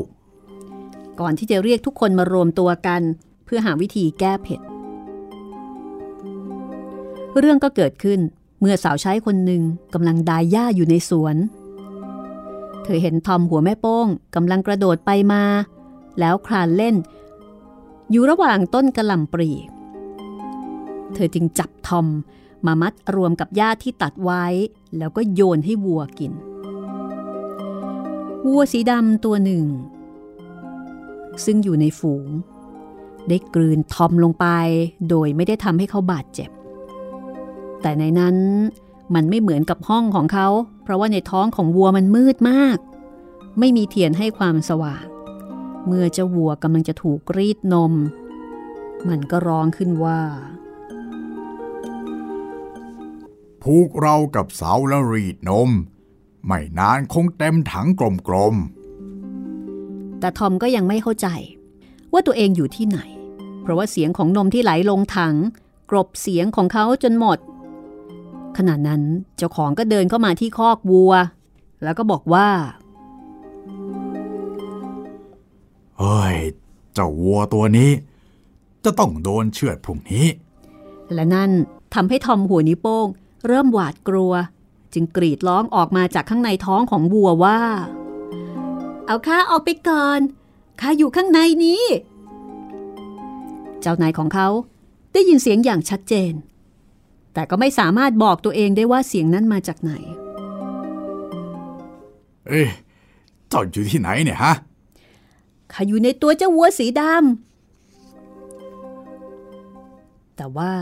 [1.20, 3.02] ก่อนที่จะเรียกทุกคนมารวมตัวกัน
[3.44, 4.60] เพื่อหาวิธีแก้เผ็ด
[7.38, 8.20] เรื่องก็เกิดขึ้น
[8.60, 9.62] เมื่อสาวใช้คนหนึ่ง
[9.94, 11.36] กำลังดายหญ้าอยู่ในสวน
[12.84, 15.42] เธอเห็นทอมหัวแม่โป้งกำลังกระโดดไปมา
[16.20, 16.96] แล้วคลานเล่น
[18.10, 19.50] อยู่ระหว่างต้นกระหล่ำปลี
[21.14, 22.06] เธอจึงจับทอม
[22.66, 24.44] มามัดรวมกับหญ้าที่ตัดไว้
[24.98, 26.32] แล้วก็โยนให้วัวกิน
[28.46, 29.66] วัวสีดำตัวหนึ่ง
[31.44, 32.28] ซึ่งอยู่ในฝูง
[33.28, 34.46] ได้กลืนทอมลงไป
[35.08, 36.50] โดยไม่ได้ทำให้เขาบาดเจ็บ
[37.82, 38.36] แต่ในนั้น
[39.14, 40.48] มันไม่เหมือนกับห้องของเขา
[40.82, 42.78] เพราะว่าในท้องของวัวมันมืดมาก
[43.58, 45.04] ไม่มีเทียนให้ความสว่าง
[45.86, 47.92] เมื่อเจ้าวัวกำลังจะถูกรีดนม
[49.08, 50.20] มันก็ร้องขึ้นว่า
[53.62, 55.70] ผูกเรากับเสาแล้วรีดนม
[56.46, 58.56] ไม่นานคงเต็มถังกลม
[60.20, 61.28] แต่ทอมก็ยังไม่เข้าใจ
[62.12, 62.98] ว่าตัวเองอยู่ที่ไหน
[63.62, 65.34] เพราะว่าเสียงของนมที่ไหลลงถัง
[65.90, 67.38] กรบเสียงของเขาจนหมด
[68.58, 69.02] ขณะนั้น
[69.36, 71.12] เจ้าของก็เดินเข้ามาที่คอกวัว
[71.82, 76.34] แล้วก็บอกว่าๆเฮ้ย
[76.94, 77.90] เจ้าวัวตัวนี้
[78.84, 80.26] จะต้องโดนเชือดพรุ่งนี้
[81.14, 81.50] และนั่น
[81.94, 83.06] ทำให้ทอมหัวนิ้วโป้ง
[83.46, 84.32] เริ่มหวาดกลัว
[84.94, 87.58] จึงกรีดร้องออกมาจากข้างในท้องของวัวว่า
[89.06, 90.20] เอาข้าออกไปก่อน
[90.80, 91.82] ข้าอยู่ข้างในนี้
[93.80, 94.48] เจ้านายของเขา
[95.12, 96.32] ได้ยินเสียงอย่างชัดเจน
[97.34, 99.92] แต่ก็ไม่สามารถบอกตัวเองได้ว่าเสียงนั้นมาจากไหน
[102.48, 102.68] เอ้ย
[103.48, 104.54] เจ้าอยู่ที่ไหนเนี่ยฮะ
[105.72, 107.12] ข้าอยู่ในตัวเจ้าวัวสีดำ
[110.36, 110.72] แต่ว่า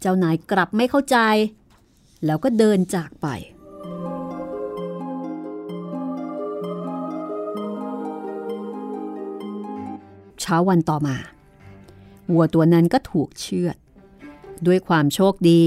[0.00, 1.16] เจ้านายกลับไม่เข้าใจ
[2.26, 3.26] แล้วก็เดินจากไป
[10.40, 11.16] เช้าวันต่อมา
[12.32, 13.76] วัวตัวนั้นก็ถูกเชือด
[14.66, 15.62] ด้วยความโชคดี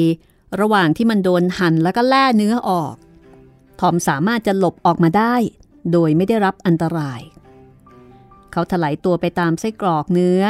[0.59, 2.95] ระหว่างที่มันโดนหั่นแล้วก็แล่เนื้อออก
[3.79, 5.35] ทอมสามารถจะหลบออกมาได้
[5.91, 7.21] โดยไม่ได้รับอันตราย
[8.51, 10.41] เขาถลายตัวไปตามไส้กรอกเนื้อ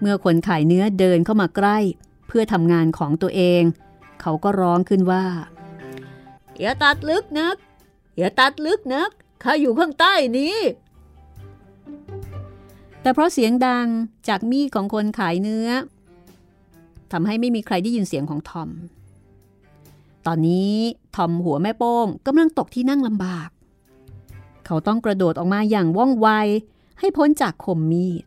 [0.00, 1.78] เมื่อคนขายเนื้อเดินเข้ามาใกล้
[2.28, 3.62] เพื่อทำงานของตัวเอง
[4.20, 5.24] เขาก็ร้องขึ้นว่า
[6.60, 7.56] อย่าตัดลึกนัก
[8.16, 9.10] อย่าตัดลึกนัก
[9.42, 10.56] ข้าอยู่ข้างใต้นี้
[13.00, 13.86] แต่เพราะเสียงดัง
[14.28, 15.68] จากมีดของคนขายเนื้อ
[17.12, 18.70] ทำให้ไม่มีใครได้ยินเสียงของทอม
[20.26, 20.74] ตอนนี้
[21.16, 23.48] ทอมหัวแม่โป้งกำลังตกที่นั่งลำบาก
[24.66, 26.28] เขาต้องกระโดดออกมาอย่างว่องไว
[26.98, 28.24] ให้พ้นจากคมมีด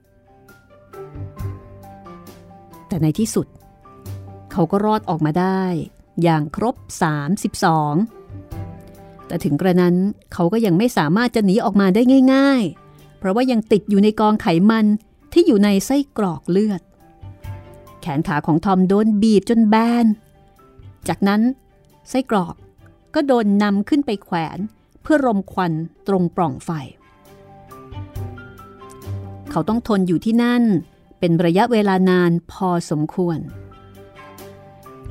[2.88, 3.48] แต่ในที่สุด
[4.52, 5.64] เขาก็รอดออกมาได้
[6.24, 6.76] อย่างครบ
[8.02, 9.96] 32 แต่ถึงกระนั้น
[10.34, 12.02] เขาก็ยังไม่สามารถจะหนีออกมาได้
[12.34, 14.86] ง่าย ๆ เพราะว่ายังติดอยู่ในกองไขมัน
[15.34, 16.82] ที่อยู่ในไส้กรอกเลือด
[18.18, 20.06] นขาของทอมโดนบีบจนแบน
[21.08, 21.42] จากนั้น
[22.10, 22.56] ไส้กรอก
[23.16, 24.58] ก็โดนนำขึ้นไปแขวน
[25.02, 25.72] เพื่อรมควัน
[26.08, 26.70] ตรงปล่องไฟ
[29.52, 30.64] เขาต้องทนอยู่ที่นั่น
[31.20, 33.40] เป็นระยะเวลานานพอสมควร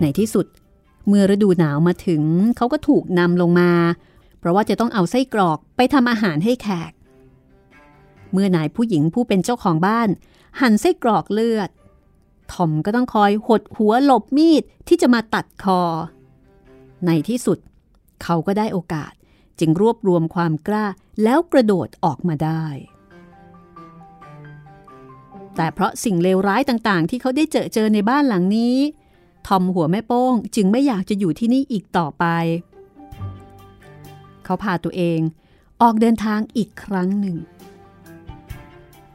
[0.00, 0.46] ในที่สุด
[1.08, 2.22] เมื่อฤดูหนาวมาถึง
[2.56, 3.72] เขาก็ถูกนำลงมา
[4.38, 6.92] เพราะว่าจะต้องเอาไส้กรอกไปทำอาหารให้แขก
[8.32, 10.08] เมื่อนายผู้หญิงผู้เป็นเจ้าของบ้าน
[10.60, 11.70] หั่นไส้กรอกเลือด
[12.52, 15.80] ทอมก็ต้องคอยหดหัวหลบมีดที่จะมาตัดคอ
[17.06, 17.58] ในที่สุด
[18.22, 19.12] เขาก็ได้โอกาส
[19.58, 20.86] จึงรวบรวมความกล้า
[21.22, 22.64] แล้วกระโดดออกมาได้
[25.56, 28.76] แต่เพราะสิ่งเลวร้ายต่างๆ ที่เขาได้เจอเจอในบ้านหลังนี้
[29.46, 32.24] ทอมหัวแม่โป้งจึงไม่อยากจะอยู่ที่นี่อีกต่อไป
[34.44, 35.20] เขาพาตัวเอง
[35.82, 37.36] ออกเดินทางอีกครั้งหนึ่ง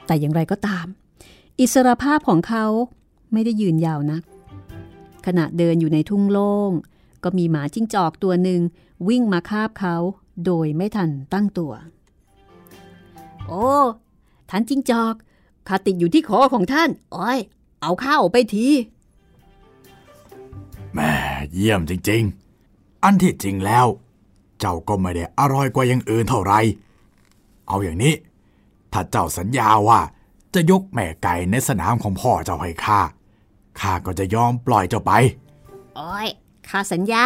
[0.06, 0.86] แต่อย่างไรก็ตาม
[1.60, 2.66] อิสรภาพของเขา
[3.34, 4.24] ไม่ได้ยืนยาวนัก
[5.26, 6.72] ขณะเดินอยู่ในทุ่งโล่ง
[7.24, 8.62] ก็มีหมาจิ้งจอกตัวหนึ่ง
[9.08, 9.96] วิ่งมาคาบเขา
[10.46, 11.74] โดยไม่ทันตั้งตัว
[13.48, 13.68] โอ้
[14.50, 15.16] ท่านจิ้งจอก
[15.68, 17.40] ข้าติดอยู่ที่คอของท่าน อ้อย
[17.82, 18.68] เอาข้าวไปที
[20.94, 21.12] แม่
[21.54, 22.24] เยี่ยมจริง
[22.64, 23.88] ๆ อันที่จริงแล้ว
[24.60, 26.54] เจ้าก็ไม่ได้อร่อยกว่าอย่างอื่นเท่าไหร
[27.68, 28.14] เอาอย่างนี้
[28.94, 30.00] ถ้าเจ้าสัญญาว่า
[30.54, 33.00] จะยกแม่ไก่ในสนามของพ่อเจ้าให้ข้า
[33.80, 35.12] ข้าก็จะยอมปล่อยเจ้าไป
[35.96, 36.28] โอ้ย
[36.70, 37.26] ข้าสัญญา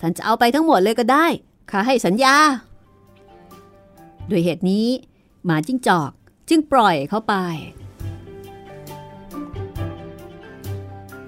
[0.00, 1.26] ท่านจะเอาไปทั้งหมดเลยก็ได้
[1.70, 2.34] ข้าให้สัญญา
[4.30, 4.86] ด้วยเหตุนี้
[5.44, 6.10] หมาจิ้งจอก
[6.48, 7.34] จึงปล่อยเข้าไป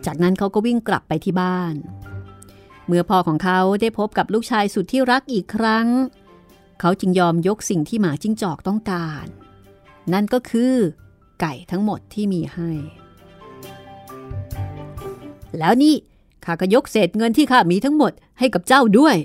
[0.07, 1.75] จากนั้นเขาก็วิ่งกลับไปที่บ้าน
[2.87, 5.87] เมื่อพ่อของเขาได้พบกับลูกชายสุดที่รักอีกครั้ง
[6.81, 9.27] เขาจึงยอมยกสิ่งที่หมาจิ้งจอกต้องการ
[10.13, 10.75] นั่นก็คือ
[11.41, 12.71] ไก่ทั้งหมดที่มีให้
[15.59, 15.95] แล้วนี่
[16.45, 19.17] ข้าก็ยกเศษเงินที่ข้ามีทั้งหมดให้กับเจ้าด้วย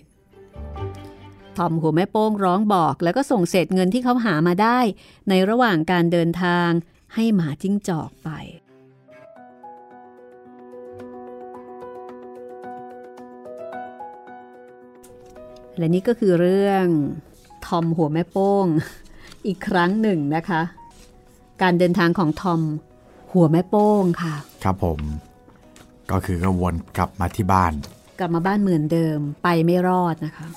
[1.57, 4.79] ทอมหัวแม่โป้งร้องบอกแล้วก็ส่งเศษเงินที่เขาหามาได้
[5.29, 6.69] ในระหว่างการเดินทาง
[7.13, 8.29] ให้หมาจิ้งจอกไป
[15.77, 16.85] และนี่ก็คือเรื่อง
[17.65, 18.65] ทอมหัวแม่โป้ง
[19.47, 20.61] อีกครั้งหนึ่งนะคะ
[21.61, 22.61] การเดินทางของทอม
[23.31, 24.99] หัวแม่โป้งค่ะ ครับผม
[26.11, 27.73] ก็คือก็วนกลับมาที่บ้าน
[28.19, 30.47] กลับมาบ้านเหมือนเดิมไปไม่รอดนะคะ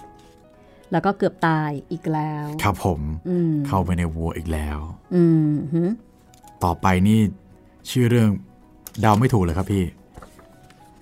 [0.92, 4.78] แล้วก็เกือบตายอีกแล้ว ครับผมอืมเข้าไปในวัวอีกแล้ว
[5.14, 5.82] อืมฮึ
[6.64, 7.20] ต่อไปนี่
[7.90, 8.28] ชื่อเรื่อง
[9.00, 9.84] เดาไม่ถูกเลยครับพี่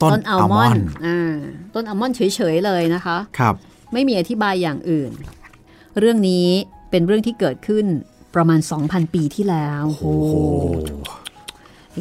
[0.03, 1.37] ต้นต้นอัลอัลมมออนนด์ด์อ่า
[1.75, 3.55] ต้นอัลมอนด์เฉยๆเลยนะคะ ครับ
[3.93, 5.11] ไม่มีอธิบายอย่างอื่น
[5.99, 6.49] เรื่องนี้
[6.91, 7.87] เป็นเรื่องที่เกิดขึ้น
[8.35, 10.05] ประมาณ 2,000 ปีที่แล้วโอ้โห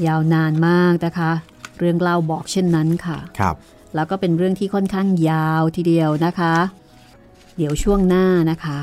[0.07, 1.31] ยาวนานมากนะคะ
[1.79, 3.55] เรื่องเล่าบอกเช่นนั้นค่ะครับ
[3.95, 6.55] แล้วก็เป็นเรื่องที่ค่อนข้างยาวทีเดียวนะคะ
[7.57, 8.77] เดี๋ยวช่วงหน้านะคะ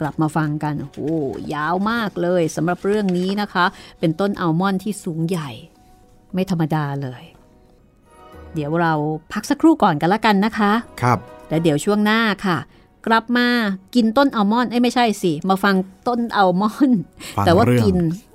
[0.00, 1.16] กลับมาฟังกันโอ้
[1.54, 3.64] ยาวมากเลยสำหรับเรื่องนี้นะคะ
[4.00, 5.50] เป็นต้นอัลมอนด์ที่สูงใหญ่
[6.34, 7.22] ไม่ธรรมดาเลย
[8.54, 8.92] เดี๋ยวเรา
[9.32, 11.18] พักสักครู่ก่อนกันละกันนะคะ ครับ
[11.48, 12.58] แล้วเดี๋ยวช่วงหน้าค่ะ
[13.06, 13.48] กลับมา
[13.94, 15.74] กินต้นอัลมอนด์เอ้ยไม่ใช่สิ มาฟัง
[16.08, 17.00] ต้นอัลมอนด์
[17.36, 18.31] ฟังแต่ว่าเรื่องกินอ่า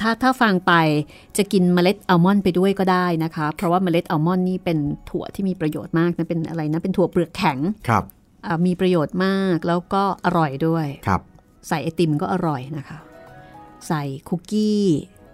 [0.00, 0.72] ถ้าถ้าฟังไป
[1.36, 4.78] จะกินเมล็ดอัลมอนด์ไปด้วยก็ได้นะคะ เพราะว่าเมล็ดอัลมอนด์นี่เป็น
[5.10, 8.04] ถั่วที่มีประโยชน์มากนะเป็นอะไรนะเป็นถั่วเปลือกแข็งครับ
[8.46, 11.20] อ่ามีประโยชน์มากแล้วก็อร่อยด้วยครับ
[11.68, 12.98] ใส่ไอติมก็อร่อยนะคะ
[13.88, 14.84] ใส่คุกกี้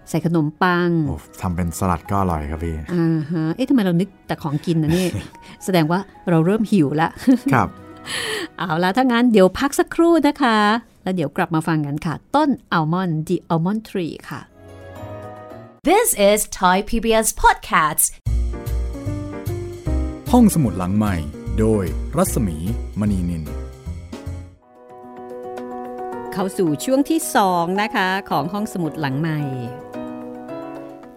[0.09, 5.07] ใส่ขนมปังโอ้ทำเป็นสลัดก็อร่อยครับพี่อ่าฮะเอ๊ะทำไมเรานึกแต่ของกินนะนี่
[5.65, 7.11] แสดงว่าเราเริ่มหิวแล้ว
[7.53, 7.69] ครับ
[8.59, 10.59] เอาละถ้างั้นเดี๋ยวพักสักครู่นะคะ
[11.05, 14.41] แล้วเดี๋ยวกลับมาฟังกันค่ะ ต้นอัลมอนด์ The Almond Tree ค่ะ
[15.89, 18.07] This is Thai PBS Podcasts.
[20.33, 21.15] ห้องสมุดหลังใหม่
[21.61, 21.85] โดย
[22.17, 22.57] รัศมี
[23.01, 23.45] มณีนิน
[26.33, 29.39] เข้าสู่ช่วงที่ 2 นะคะของห้องสมุดหลังใหม่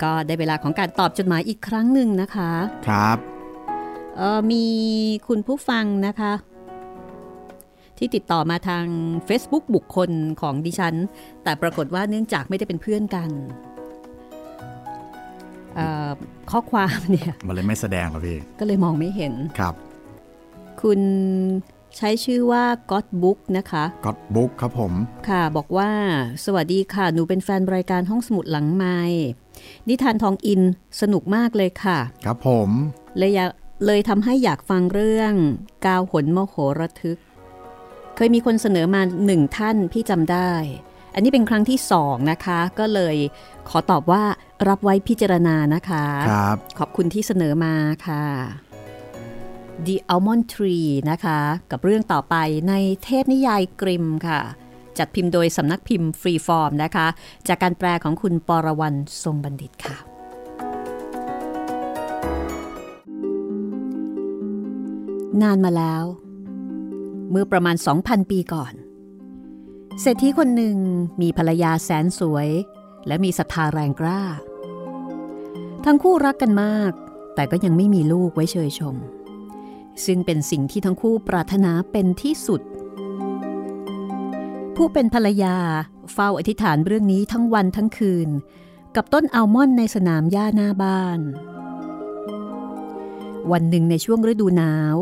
[0.02, 2.52] ก็ได้เวลาของการตอบจดหมายอีกครั้งหนึ่งนะคะ
[2.88, 3.18] ครับ
[4.18, 4.66] เออมี
[5.28, 6.32] คุณผู้ฟังนะคะ
[8.00, 8.86] ที่ติดต่อมาทาง
[9.28, 10.10] Facebook บุคคล
[10.42, 10.96] ของดิฉัน
[11.44, 13.30] แต่ปรากฏว่าเนื่องจากไม่ได้เป็นเพื่อนกัน
[15.76, 16.12] เอ่อ
[16.52, 19.76] ข้อความเนี่ยมันเลยไม่แสดงหรอพี่ก็เลยมองไม่เห็นครับ
[20.82, 21.00] คุณ
[21.98, 24.94] ใช้ชื่อว่า God Book นะคะก็ตบุ๊กครับผม
[25.30, 25.90] ค่ะ บอกว่า
[26.46, 29.00] สวัสดีค่ะ หนูเป็นแฟนรายการห้องสมุดหลังไม้
[29.88, 30.62] นิทานทองอิน
[31.02, 32.70] สนุกมากเลยค่ะ ครับผม
[33.18, 33.50] เลยอยาก
[33.86, 35.34] เลยทำให้อยากฟังเรื่อง
[35.86, 37.18] กาวหนโมโหระทึก
[38.20, 40.52] เคยมีคนเสนอมาหนึ่งท่านพี่จำได้
[41.14, 43.16] อันนี้เป็นครั้งที่สองนะคะ ก็เลย
[43.70, 44.24] ขอตอบว่า
[44.68, 47.74] รับไว้พิจารณานะคะครับขอบคุณที่เสนอมา
[48.08, 48.24] ค่ะ
[49.86, 51.40] The Almond Tree นะคะ
[51.72, 52.36] กับเรื่องต่อไป
[52.70, 54.40] ในเทพนิยายกริมค่ะ
[54.98, 57.08] จัดพิมพ์โดยสำนักพิมพ์ฟรีฟอร์มนะคะ
[57.48, 59.98] จากการแปลของคุณปรวรรณทรงบัณฑิตค่ะ
[65.42, 66.04] นานมาแล้ว
[67.32, 68.74] เมื่อประมาณ 2,000 ปีก่อน
[70.02, 70.78] เศรษฐีคนหนึ่ง
[71.22, 72.50] มีภรรยาแสนสวย
[73.08, 74.22] และมีศรัทธาแรงกล้า
[75.86, 76.92] ทั้งคู่รักกันมาก
[77.36, 78.96] แต่ก็ยังไม่มีลูกไว้เชยชม
[80.06, 82.62] ซึ่งเป็นสิ่งที่ทั้งคู่ปรารถนาเป็นที่สุด
[84.76, 85.56] ผู้เป็นภรรยา
[86.14, 88.30] เฝ้าอธิษฐานเรื่องนี้ทั้งวันทั้งคืน
[88.96, 91.20] กับต้นอัลมอนด์ในสนามหญ้าหน้าบ้าน
[93.52, 94.96] วันหนึ่งในช่วงฤดูหนาว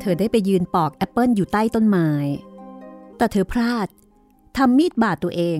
[0.00, 2.10] เธอได้ไปยืนปอกแอปเปิลอยู่ใต้ต้นไม้
[3.16, 3.88] แต่เธอพลาด
[4.56, 5.58] ทำมีดบาดตัวเอง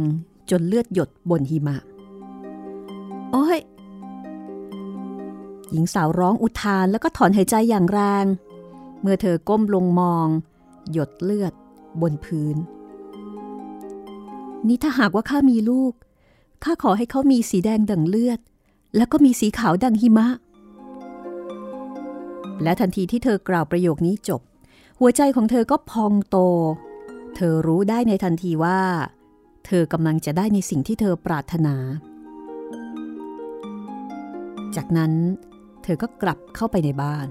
[0.51, 1.77] จนเลือดหยดบนหิมะ
[3.33, 3.59] โอ้ย
[5.71, 8.27] หญิงสาวร้องอุทานแล้วก็ถอนหายใจอย่างแรง
[9.01, 10.27] เมื่อเธอก้มลงมอง
[10.93, 11.53] หยดเลือด
[12.01, 12.57] บนพื้น
[14.67, 15.93] นี่ถ้าหากว่าข้ามีลูก
[16.65, 18.41] ข้าขอให้เขามีสีแดงดังเลือด
[18.97, 20.29] แล้วก็มีสีขาวดังหิมะ
[22.63, 24.41] และทันทีที่เธอกล่าวประโยคนี้จบ
[25.01, 26.37] หัวใจของเธอก็พองโต
[27.35, 28.81] เธอรู้ได้ในทันทีว่า
[29.67, 31.77] เธธอกำลังจะได้ในสิ่งที่เธอปรารถนา
[34.77, 35.13] จากนั้น
[35.83, 37.29] เธอก็กลับเข้าไปในบ้าน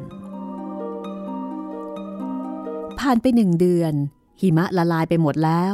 [3.00, 3.94] ผ่านไปหนึ่งเดือน
[4.42, 5.74] หิมะละลายไปหมดแล้ว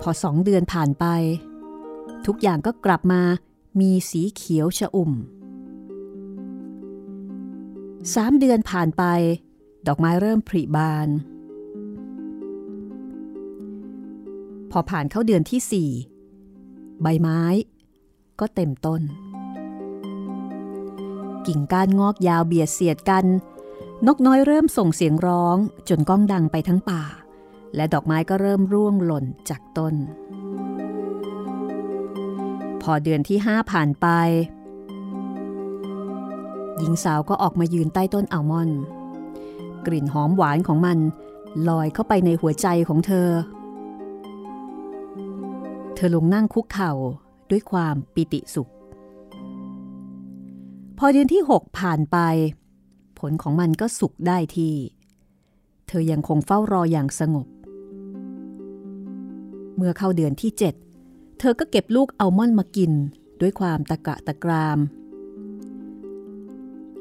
[0.00, 1.06] พอสองเดือนผ่านไป
[2.26, 3.22] ทุกอย่างก็กลับมา
[3.80, 5.12] มีสีเขียวชะอุ่ม
[8.14, 9.04] สามเดือนผ่านไป
[9.86, 11.08] ดอกไม้เริ่มผลิบาน
[14.70, 15.90] พอผ่านเข้าเดือนที่สี่
[17.02, 17.42] ใบไม้
[18.40, 19.02] ก็เต็มต้น
[21.46, 23.24] กิ่งก้านงอกยาวเบียดเสียดกัน
[24.06, 25.56] นกน้อยเริ่มส่งเสียงร้อง
[25.88, 27.02] จนก้องดังไปทั้งป่า
[27.74, 29.94] และดอกไม้ก็เริ่มร่วงหล่นจากต้น
[32.82, 34.06] พอเดือนที่ห้าผ่านไป
[36.78, 38.80] หญิงสาวก็ออกมายืนใต้ต้นอัลมอนด์
[39.86, 40.98] กลิ่นหอมหวานของมัน
[41.68, 43.28] ลอยเข้าไปในหัวใจของเธอ
[45.94, 46.92] เธอลงนั่งคุกเข่า
[47.50, 48.70] ด้วยความปิติสุข
[50.98, 52.18] พอเดือนที่หกผ่านไป
[53.18, 54.74] ผลของมันก็สุกได้ที่
[55.88, 57.46] เธอยังคงเฝ้ารออย่างสงบ
[59.76, 60.74] เมื่อเข้าเดือนที่เจ็ด
[61.38, 62.92] เธอก็เก็บลูกอัลมอนด์มากิน
[63.40, 64.78] ด้วยความตะกะตะกราม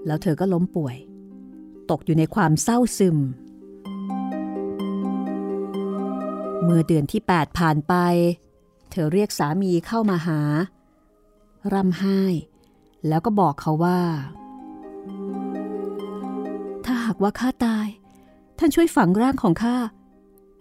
[0.08, 0.96] แล้วเธอก็ล้มป่วย
[1.90, 3.18] ตกอยู่ในความเศร้าซึม
[6.64, 7.94] เมื่อเดือนที่ 8 ผ่านไป
[8.92, 10.40] เธอเรียกสามีเข้ามาหา
[11.74, 12.22] ร่ำไห้
[13.08, 14.02] แล้วก็บอกเขาว่า
[16.86, 17.88] ถ้าหากว่าข้าตาย
[18.58, 19.78] ท่านช่วยฝังร่างของข้า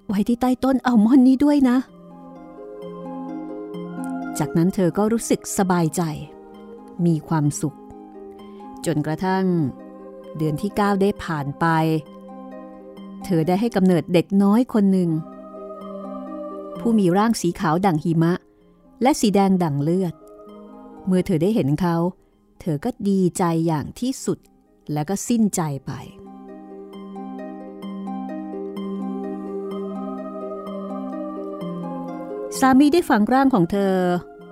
[0.09, 1.77] ไว้ที่ใต้ต้นอัลมอนด์นี้ด้วยนะ
[4.39, 6.03] จากนั้นเธอก็รู้สึกสบายใจ
[7.07, 7.77] มีความสุข
[8.87, 9.45] จนกระทั่ง
[10.37, 11.67] เดือนที่ 9 ได้ผ่านไป
[13.25, 15.11] เธอได้ให้กำเนิดเด็กน้อยคนหนึ่ง
[16.81, 18.33] ผู้มีร่างสีขาวดั่งหิมะ
[19.03, 20.15] และสีแดงดั่งเลือด
[21.07, 21.97] เมื่อเธอได้เห็นเขา
[22.61, 24.39] เธอก็ดีใจอย่างที่สุด
[24.93, 25.93] แล้วก็สิ้นใจไป
[32.59, 33.95] สามีได้ฝังร่างของเธอ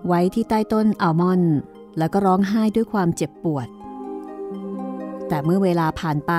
[0.06, 1.56] ไว้ที่ใต้ต้นอัลมอนด์
[1.98, 3.68] แล้วก็ร้องไห้ด้วยความเจ็บปวด
[5.28, 6.32] แต่เมื่อเวลาผ่านไป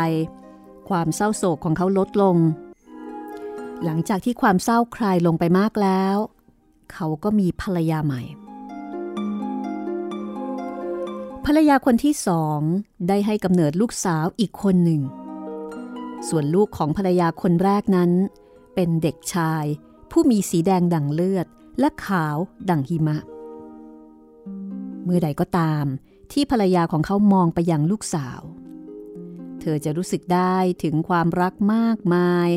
[0.90, 2.38] ความเศร้าโศกของเขาลดลง
[3.84, 6.18] หลังจากที่ความเศร้าคลายลงไปมากแล้ว
[6.94, 8.22] เขาก็มีภรรยาใหม่
[11.46, 12.60] ภรรยาคนที่สอง
[13.08, 15.02] ได้ให้กำเนิดลูกสาวอีกคนหนึ่ง
[16.28, 18.12] ส่วนลูกของภรรยาคนแรกนั้น
[18.76, 19.64] เป็นเด็กชาย
[20.12, 21.48] ผู้มีสีแดงดั่งเลือด
[21.80, 22.38] และขาว
[22.70, 23.18] ดั่งหิมะ
[25.04, 25.86] เมื่อใดก็ตาม
[26.32, 28.40] ที่ภรรยาของเขามองไปยังลูกสาว
[29.66, 32.50] ธอจะรู้สึกได้ถึงความรักมากมาย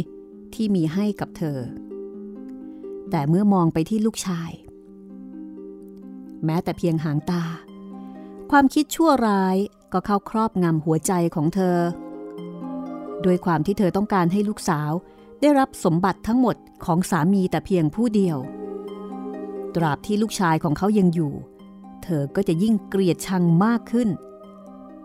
[0.55, 1.59] ที่มีให้กับเธอ
[3.11, 4.51] แต่เมื่อมองไปที่ลูกชาย
[6.45, 7.45] แม้แต่เพียงหางตา
[8.51, 9.57] ความคิดชั่วร้าย
[9.93, 11.79] ก็เข้าครอบงำหัวใจของเธอ
[13.23, 14.91] โดยความที่เธอต้องการให้ลูกสาว
[15.41, 18.39] ได้รับสมบัติทั้งหมดของสามีแต่เพียงผู้เดียว
[19.75, 21.33] ตราบที่ลูกชายของเขายังอยู่
[22.03, 24.09] เธอก็จะยิ่งเกลียดชังมากขึ้น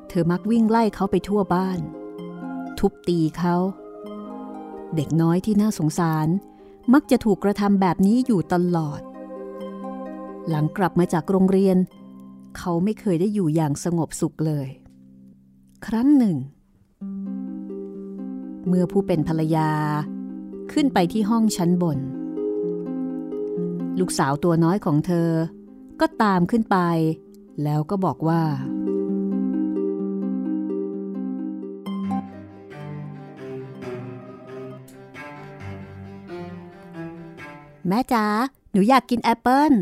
[0.10, 1.80] เธอมักวิ่งไล่เขาไปทั่วบ้าน
[2.80, 3.56] ทุบตีเขา
[4.96, 6.28] เด็กน้อยที่น่าสงสาร
[6.94, 9.02] มักจะถูกกระทำแบบนี้อยู่ตลอด
[10.50, 11.78] หลังกลับมาจากโรงเรียน
[12.58, 14.68] เขาไม่เคยได้อยู่อย่างสงบสุขเลย
[15.88, 16.36] ครั้งหนึ่ง
[18.68, 19.72] เมื่อผู้เป็นภรรยา
[20.72, 22.00] ขึ้นไปที่ห้องชั้นบน
[24.00, 25.30] ลูกสาวตัวน้อยของเธอ
[26.02, 26.78] ก็ตามขึ้นไป
[27.64, 28.42] แล้วก็บอกว่า
[37.88, 38.26] แม่จ๋า
[38.72, 39.74] หนูอยากกินแอปเปิ้ล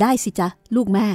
[0.00, 1.06] ได้สิจ๊ะ ลูกแม่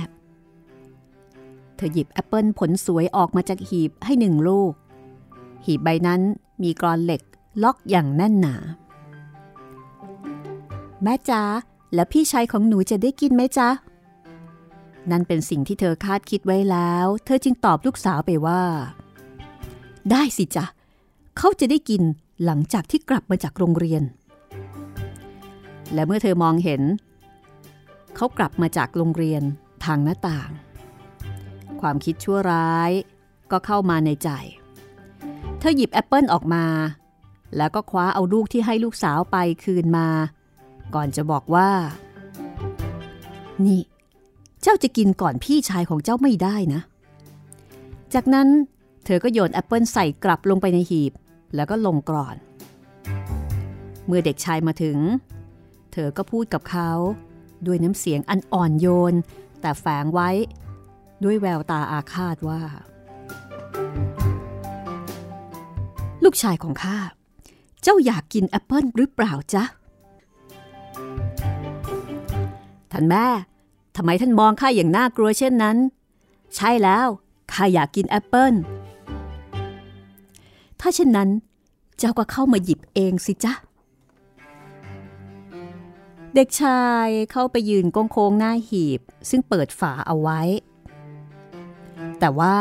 [1.76, 4.74] เธอหยิบแอปเปิลผลสวยออกมาจากหีบให้หนึ่งลูก
[5.66, 6.22] หีบใบนั้น
[6.64, 7.22] มีกรอนเหล็ก
[7.64, 8.56] ล็อกอย่างแน่นหนา
[11.04, 11.42] แม่จ๋า
[11.94, 13.70] แล้วพี่ชายของหนูจะได้กินไหมจ๊ะ
[15.12, 18.62] นั่นเป็นสิ่งที่เธอคาดคิดไว้แล้ว เธอจึงตอบลูกสาวไปว่า
[20.12, 20.66] ได้สิจ๊ะ
[21.38, 22.02] เขาจะได้กิน
[22.44, 24.04] หลังจากที่กลับมาจากโรงเรียน
[25.94, 26.82] และเมื่อเธอมองเห็น
[28.16, 29.44] เขากลับมาจากโรงเรียน
[29.86, 30.50] ทางหน้าต่าง
[31.82, 32.92] ความคิดชั่วร้าย
[33.52, 34.30] ก็เข้ามาในใจ
[35.60, 36.66] เธอหยิบแอปเปิลออกมา
[37.58, 40.08] แล้วก็คว้าเอาลูกที่ให้ลูกสาวไปคืนมา
[40.96, 41.70] ก่อนจะบอกว่า
[43.66, 43.82] นี่
[44.62, 46.82] เจ้าจะกินก่อนพี่ชายของเจ้าไม่ได้นะ
[48.14, 48.48] จากนั้น
[49.06, 51.14] เธอก็โยนแอปเปิลใส่กลับลงไปในหีบ
[51.56, 52.36] แล้วก็ลงกรอน
[54.06, 54.98] เมื่อเด็กชายมาถึง
[55.94, 56.92] เธอก็พูดกับเขา
[57.66, 59.14] ด้วยน้ำเสียงอันอ่อนโยน
[59.62, 60.30] แต่แฝงไว้
[61.24, 62.62] ด้วยแววตาอาฆาตว่า
[66.24, 66.98] ลูกชายของข้า
[67.84, 69.64] เจ้าอยากกินแอปเปิลหรือเปล่าจ๊ะ
[72.92, 73.26] ท่านแม่
[73.96, 75.78] ทำไมท่านมองข้าอย่างน่ากลัวเช่นนั้น
[76.56, 77.08] ใช่แล้ว
[77.54, 78.54] ข้าอยากกินแอปเปิล
[80.80, 81.30] ถ้าเช่นนั้น
[81.98, 83.54] เจ้าก็เข้ามาหยิบเองสิจ๊ะ
[86.36, 90.42] เด็กชายเข้าไปยืนโค้งหน้าหีบ ซึ่งเปิดฝาเอาไว้
[92.20, 92.58] แต่ว่า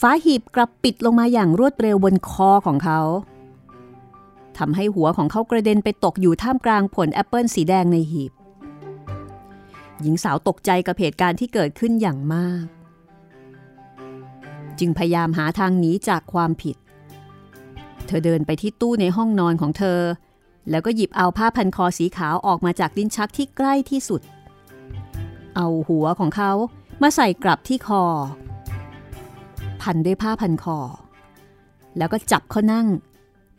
[0.00, 3.00] ฝาหีบกลับปิดลงมาอย่างรวดเร็วบนคอของเขา
[4.58, 8.32] ทำให้หัวของเขากระเด็นไปตกอยู่ท่ามกลางผลแอปเปิลสีแดงในหีบ
[10.00, 12.64] หญิงสาวตกใจกับเหตุการณ์ที่เกิดขึ้นอย่างมาก
[14.78, 16.76] จึงพยายามหาทางหนีจากความผิด
[18.06, 20.00] เธอเดินไปที่ตู้ในห้องนอนของเธอ
[20.70, 24.22] แล้วก็หยิบเอาผ้าพันคอสีขาวออกมาจากลิ้นชักที่ใกล้ที่สุด
[25.56, 26.52] เอาหัวของเขา
[27.02, 28.04] มาใส่กลับที่คอ
[29.82, 30.78] พันด้วยผ้าพันคอ
[31.98, 32.86] แล้วก็จับเขานั่ง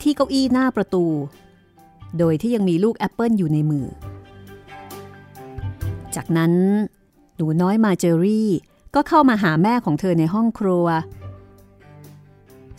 [0.02, 1.06] ที่เก้าอี้หน้าประตู
[2.18, 3.86] โดยที่ยังมีลูกแอปเปิลอยู่ในมือ
[6.16, 6.54] จากนั้น
[7.36, 8.50] หนูน้อยมาเจอรี่
[8.96, 10.88] ก็เข้ามาหาแม่ของเธอในห้องครัว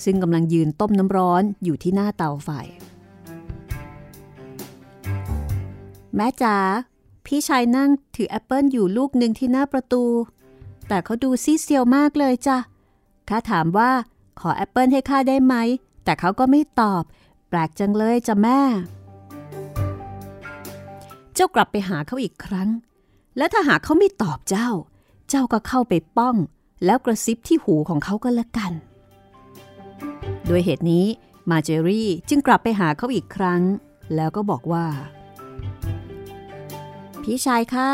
[0.04, 2.50] ซึ่งกำลังยืนต้มน้ำร้อนอยู่ที่หน้าเตาไฟ
[6.16, 6.56] แม่จ๋า
[7.26, 10.04] พี่ชายนั่งถือแอปเปิลอยู่ลูกหนึ่งที่หน้าประตู
[10.88, 12.58] แต่เขาดูซีดเซียวมากเลยจ้ะ
[13.28, 13.90] ข้าถามว่า
[14.40, 15.54] ขอแอปเปิลให้ข้าได้ไหม
[16.04, 17.02] แต่เขาก็ไม่ตอบ
[17.48, 18.60] แปลกจังเลยจ้ะแม่
[21.34, 22.68] เจ้ากลับไปหาเขาอีกครั้ง
[23.36, 24.68] และถ้าหาเขาไม่ตอบเจ้า
[25.28, 26.36] เจ้าก็เข้าไปป้อง
[26.84, 28.72] แล้วกระซิบที่หูของเขาก็แล้วกัน
[30.46, 31.06] โดยเหตุนี้
[31.50, 33.62] มาเจอรี่จึงกลับไปหาเขาอีกครั้ง
[34.14, 34.86] แล้วก็บอกว่า
[37.22, 37.90] พี่ชายคะ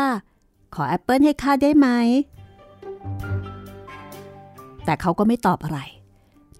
[0.75, 1.87] ขอแอปเปิลให้ข้าได้ไหม
[4.85, 5.79] แต่เขาก็ไม่ตอบอะไร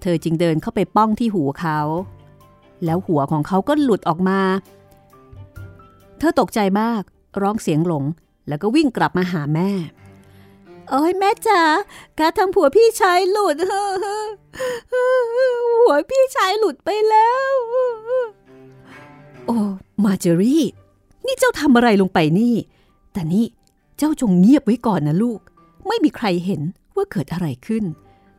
[0.02, 1.80] เธอจึงเดินเข้าไปป้องที่หูเขา
[2.86, 4.40] แล้วหัวของเขาก็หลุดออกมา
[6.20, 7.02] เธอตกใจมาก
[7.42, 8.04] ร้องเสียงหลง
[8.48, 9.70] แล้วก็วิ่งกลับมาหาแม่
[10.90, 11.62] โอ้ยแม่จ๋า
[12.20, 13.58] การทำผัวพี่ชายหลุด
[15.80, 17.54] หัวพี่ชายหลุดไปแล้ว
[19.46, 19.58] โอ้
[20.04, 20.64] มาเจอรี่
[21.26, 22.56] นี่เจ้าทำอะไรลงไปนี่
[23.14, 23.46] แต่นี่
[23.98, 25.40] เจ้าจงเงียบไว้ก่อนนะลูก
[25.88, 26.62] ไม่มีใครเห็น
[26.96, 27.84] ว่าเกิดอะไรขึ้น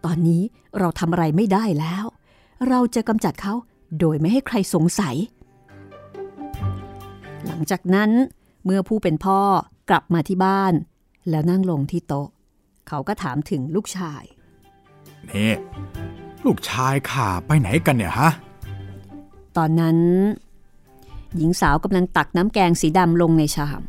[0.04, 0.42] ตอนนี้
[0.78, 2.04] เราทำอะไรไม่ได้แล้ว
[2.68, 3.54] เราจะกำจัดเขา
[3.98, 5.16] โดยไม่ให้ใครสงสัย
[7.46, 8.10] หลังจากนั้น
[8.64, 9.40] เมื่อผู้เป็นพ่อ
[9.90, 10.72] กลับมาที่บ้าน
[11.30, 12.28] แล้วนั่งลงที่โต๊ะ
[12.88, 14.22] เขาก็ถามถึงลูกชาย
[15.30, 15.52] นี่
[16.44, 18.30] ลูกชายข้าไปไหนกันเนี่ยฮะ
[19.56, 19.98] ตอนนั้น
[21.36, 23.82] หญิงสาวกำลังตักน้ำแกงสีดำลงในชาม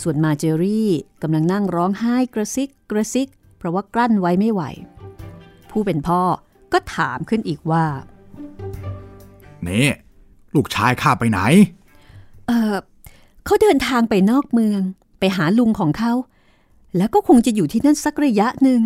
[0.00, 0.90] ส่วนมาเจอรี่
[1.22, 4.62] กำลังนั่งร้องไห้กระซิกกระซิก เพราะว่ากลั้นไว้ไม่ไหว
[5.70, 6.20] ผู้เป็นพ่อ
[6.72, 7.84] ก็ถามขึ้นอีกว่า
[9.68, 9.86] นี่
[10.54, 11.40] ลูกชายข้าไปไหน
[12.46, 12.74] เออ
[13.44, 14.80] เขาเดินทางไปนอกเมือง
[15.18, 16.12] ไปหาลุงของเขา
[16.96, 18.82] แล้วก็คงจะอยู่ที่นั่นสักระยะหนึ่ง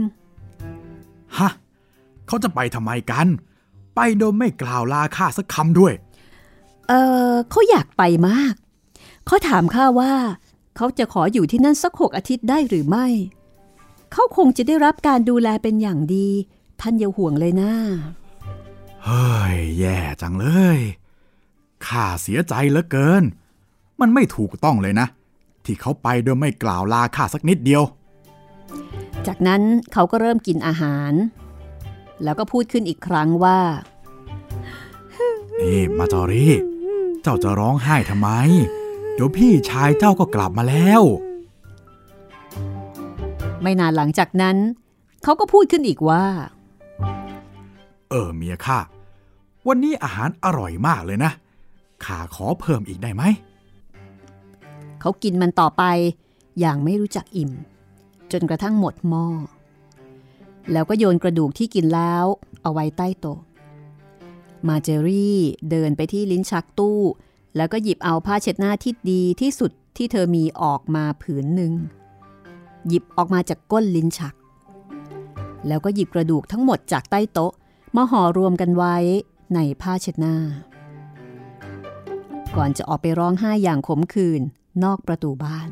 [1.38, 1.50] ฮะ
[2.26, 3.26] เขาจะไปทำไมกัน
[3.94, 5.92] ไปโดยไม่กล่าวลาข้าสักคำด้วย
[6.88, 6.92] เอ
[7.32, 8.54] อเขาอยากไปมาก
[9.26, 10.14] เขาถามข้าว่า
[10.76, 13.06] เขาจะขออยู่ที่นั่นสักหกอาทิตย์ได้หรือไม่
[14.12, 16.28] เขาคงจะได้รับการดูแลเป็นอย่างดี
[16.80, 17.72] ท่านอย่าห่วงเลยนะ
[19.04, 20.78] เฮ้ย แย่จังเลย
[21.86, 23.22] ข้าเสียใจเหลือเกิน
[24.00, 25.06] มันไม่ถูกต้องเลยนะ
[25.64, 27.82] ที่เขาไปโดยไม่กล่าวลาข้าสักนิดเดียว
[29.26, 29.62] จากนั้น
[29.92, 31.12] เขาก็เริ่มกินอาหาร
[32.24, 33.60] แล้วก็พูดขึ้นอีกครั้งว่า
[35.60, 36.52] นี่มาจอรี่
[37.22, 38.28] เจ้าจะร้องไห้ทำไม
[39.12, 41.02] เดี๋ยวพี่ชายเจ้าก็กลับมาแล้ว
[43.62, 44.56] ไม่นานหลังจากนั้น
[45.22, 46.24] เขาก็พูดขึ้นอีกว่า
[48.10, 48.78] เออเมียข้า
[49.66, 51.32] วันนี้อาหารอร่อยมากเลยนะ
[52.04, 53.22] ข้าขอเพิ่มอีกได้ไหม
[55.00, 55.84] เขากินมันต่อไป
[56.60, 57.50] อย่างไม่รู้จักอิ่ม
[58.32, 59.26] จนกระทั่งหมดหม้อ
[60.72, 62.24] แล้วก็โยนกระดูกที่กินแล้ว
[62.62, 63.40] เอาไว้ใต้โต๊ะ
[64.68, 65.38] มาเจอรี่
[65.70, 67.00] เดินไปที่ลิ้นชักตู้
[67.56, 71.72] แล้วก็หยิบเอาผ้าเช็ดหน้าที่ดีที่สุดที่เธอมีออกมาผืนหนึ่ง
[72.88, 74.34] หยิบออกมาจากก้นลิ้นชัก
[75.66, 77.52] แล้วก็หยิบกระดูกทั้งหมดจากใต้โต๊ะ
[77.96, 78.96] มาห่อรวมกันไว้
[79.54, 80.36] ในผ้าเช็ดหน้า
[82.56, 84.42] ก่อนจะออกไปร้องไห้อย่างขมขื่น
[84.84, 85.68] นอกประตูบ้าน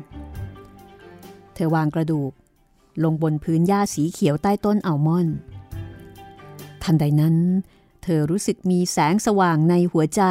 [1.53, 2.31] เธอวางกระดูก
[3.03, 5.35] ลงบนพื้นหญ้าสีเขียวใต้ต้นอัลมอนด์
[6.83, 7.35] ทันใดนั้น
[8.03, 10.23] เธอรู้สึกมีแสงสว่างในหัวใจ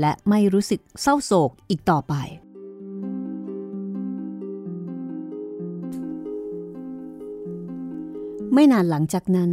[0.00, 2.14] และไม่รู้สึกเศร้าโศกอีกต่อไป
[8.52, 9.50] ไม่นานหลังจากนั้น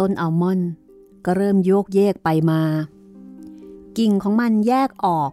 [0.00, 0.70] ต้นอัลมอนด์
[1.24, 2.62] ก็เริ่มโยกเยกไปมา
[3.98, 5.30] กิ่งของมันแยกออก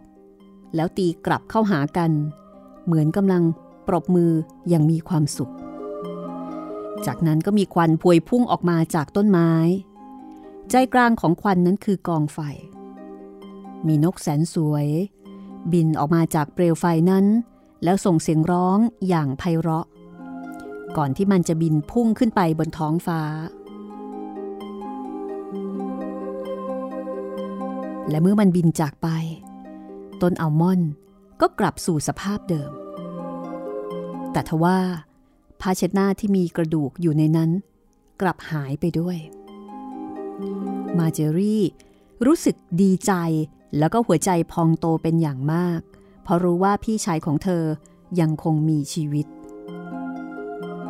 [0.75, 2.11] แล้วตีกลับเข้าหากัน
[2.86, 3.43] เหมือนกำลัง
[3.88, 4.32] ปรบมือ
[4.69, 5.53] อย่างมีความสุข
[7.05, 9.51] จากนั้นก็มีควันพวยพุ่งออกมาจากต้นไม้
[10.74, 12.39] ใจกลางของควันนั้นคือกองไฟ
[13.88, 14.88] มีนกแสนสวย
[15.74, 17.26] บินออกมาจากเปลวไฟนั้น
[17.84, 19.86] แล้วส่งเสียงร้องอย่างไพเราะ
[20.97, 23.22] ก่อนที่มันจะบินพุ่งขึ้นไปบนท้องฟ้า
[28.09, 29.07] และเมื่อมันบินจากไป
[30.22, 30.91] ต้นอัลมอนด์
[31.41, 32.72] ก็กลับสู่สภาพเดิม
[34.32, 34.80] แต่ทว่า
[35.61, 37.49] ผ้าเช็ดหน้าที่มีกระดูกอยู่ในนั้น
[38.22, 39.17] กลับหายไปด้วย
[40.97, 41.63] มาเจอรี่
[42.25, 43.13] รู้สึกดีใจ
[43.77, 45.79] แล้วก็หัวใจพองโตเป็นอย่างมาก
[46.23, 47.63] เพราะรู้ว่าพี่ชายของเธอ
[48.19, 49.25] ยังคงมีชีวิต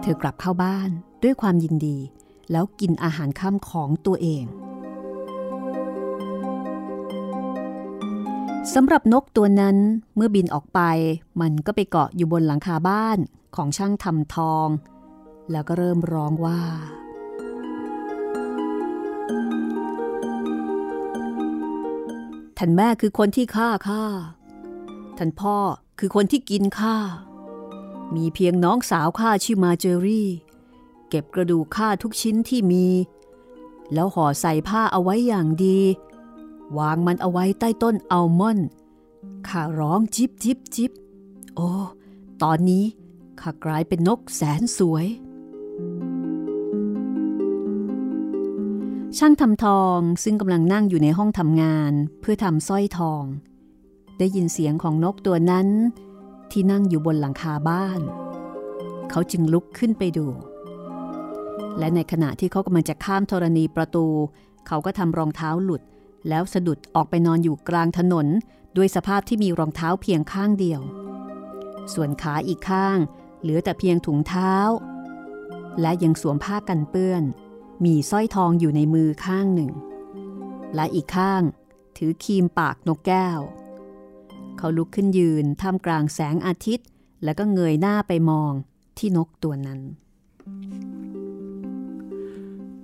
[0.01, 0.89] เธอกลับเข้าบ้าน
[1.23, 1.97] ด้วยความยินดี
[2.51, 4.45] แล้วกินอาหารค่ำของตัวเอง
[8.73, 9.77] สำหรับนกตัวนั้น
[10.15, 10.79] เมื่อบินออกไป
[11.41, 13.17] มันก็ไปเกาะอยู่บนหลังคาบ้าน
[13.55, 14.67] ของช่างทำทอง
[15.51, 16.61] แล้วก็เริ่มร้องว่า
[22.63, 24.03] ท่านแม่คือคนที่ฆ่าข้า
[25.17, 25.57] ท่านพ่อ
[25.99, 26.97] คือคนที่กินข้า
[28.15, 30.29] มีเพียงน้องสาวข้าชื่อมาเจอรี่
[31.09, 32.87] เก็บกระดูกข้าทุกชิ้นที่มี
[33.93, 35.79] แล้วห่อใส่ผ้าเอาไว้อย่างดี
[36.77, 38.67] วางมันเอาไว้ใต้ต้นอัลมอนด์
[39.47, 40.91] ข้าร้องจิบจิบจิบ
[41.55, 41.69] โอ้
[42.43, 42.85] ตอนนี้
[43.41, 45.05] ข้ากลายเป็นนกแสนสวย
[49.17, 53.23] ช่างทำทองซึ่งกำลังนั่งอยู่ในห้องทำงานเพื่อทำสร้อยทอง
[54.17, 55.67] ได้ยินเสียงของนกตัวนั้น
[56.51, 58.01] ที่นั่งอยู่บนหลังคาบ้าน
[59.09, 60.27] เขาจึงลุกขึ้นไปดู
[61.79, 64.05] และในขณะที่เขากำลังจะข้ามธรณีประตู
[64.67, 65.81] เขาก็ทำรองเท้าหลุด
[66.29, 68.27] แล้วสะดุดออกไปนอนอยู่กลางถนน
[68.77, 70.81] ด้วยสภาพที่มีรองเท้าเพียงข้างเดียว
[71.93, 72.97] ส่วนขาอีกข้าง
[73.41, 74.55] เหลือแต่เพียงถุงเท้า
[75.81, 77.23] และยังสวมผ้ากันเปื้อน
[77.85, 79.71] มีสร้อยทองอยู่ในมือข้างหนึ่ง
[80.75, 81.41] และอีกข้าง
[81.97, 83.39] ถือครีมปากนกแก้ว
[84.57, 86.87] เขาลุกขึ้นยืนท่ามกลางแสงอาทิตย์
[87.23, 88.51] แล้วก็เงยหน้าไปมอง
[88.97, 89.79] ที่นกตัวนั้น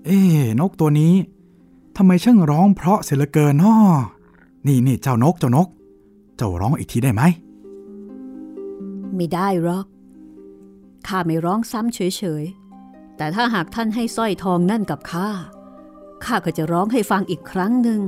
[0.06, 0.20] เอ๊
[0.60, 1.14] นกตัวนี้
[1.98, 3.98] ทำไมช่างร้องเพราะเสียเหลือเกินนาะ
[4.68, 5.68] นี่นี่เจ้านกเจ้านก
[6.38, 7.22] เจ้าร้องอีกทีได้ไหม
[9.16, 9.86] ไม่ได้หรอก
[11.08, 12.00] ข้าไม่ร้องซ้ำเฉ
[12.42, 12.67] ยๆ
[13.18, 15.30] แต่ถ้าหากท่านให้สร้อยทองนั่นกับข้า
[16.26, 18.02] ข้าก็จะร้องให้ฟังอีกครั้งหนึ่ง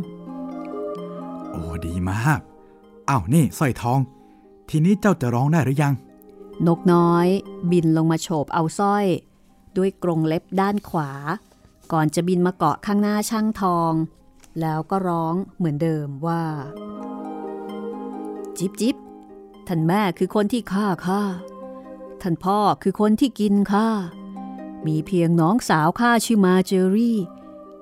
[1.52, 2.40] โอ้ดีมาก
[3.10, 4.00] อ้าวนี่สร้อยทอง
[4.70, 5.94] ทีนี้เจ้าจะร้องได้หรือยัง
[6.68, 7.28] นกน้อย
[7.72, 9.06] บินลงมาโฉบเอาสร้อย
[9.78, 11.12] ด้วยกรงเล็บด้านขวา
[11.92, 13.94] ก่อนจะบินมาเกาะข้างหน้าช่างทอง
[14.62, 16.44] แล้วก็ร้องเหมือนเดิมว่า
[18.58, 18.96] จิบจิบ
[19.68, 21.22] ท่านแม่คือคนที่ฆ่าข้า
[22.22, 23.88] ท่านพ่อคือคนที่กินข้า
[24.88, 27.18] มีเพียงน้องสาวข้าชื่อมาเจอรี่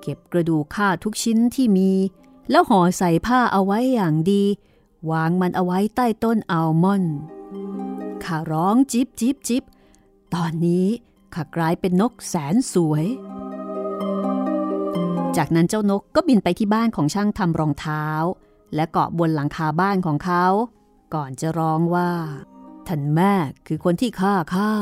[0.00, 1.92] เก็บกระดูกข้าทุกชิ้นที่มี
[2.50, 4.44] แล้วห่อใส่ผ้าเอาไว้อย่างดี
[5.10, 7.16] วางมันเอาไว้ใต้ต้นอัลมอนด์
[8.24, 9.62] ข้าร้องจิบจิบจิบ
[10.34, 10.86] ตอนนี้
[11.34, 13.06] ข้ากลายเป็นนกแสนสวย
[15.36, 18.06] จากนั้นเจ้านกก็บินไปที่บ้านของช่างทำรองเท้า
[18.74, 20.44] และเกาะบนหลังคาบ้านของเขา
[21.14, 22.10] ก่อนจะร้องว่า
[22.86, 23.32] ท่านแม่
[23.66, 24.72] คือคนที่ฆ่าข้า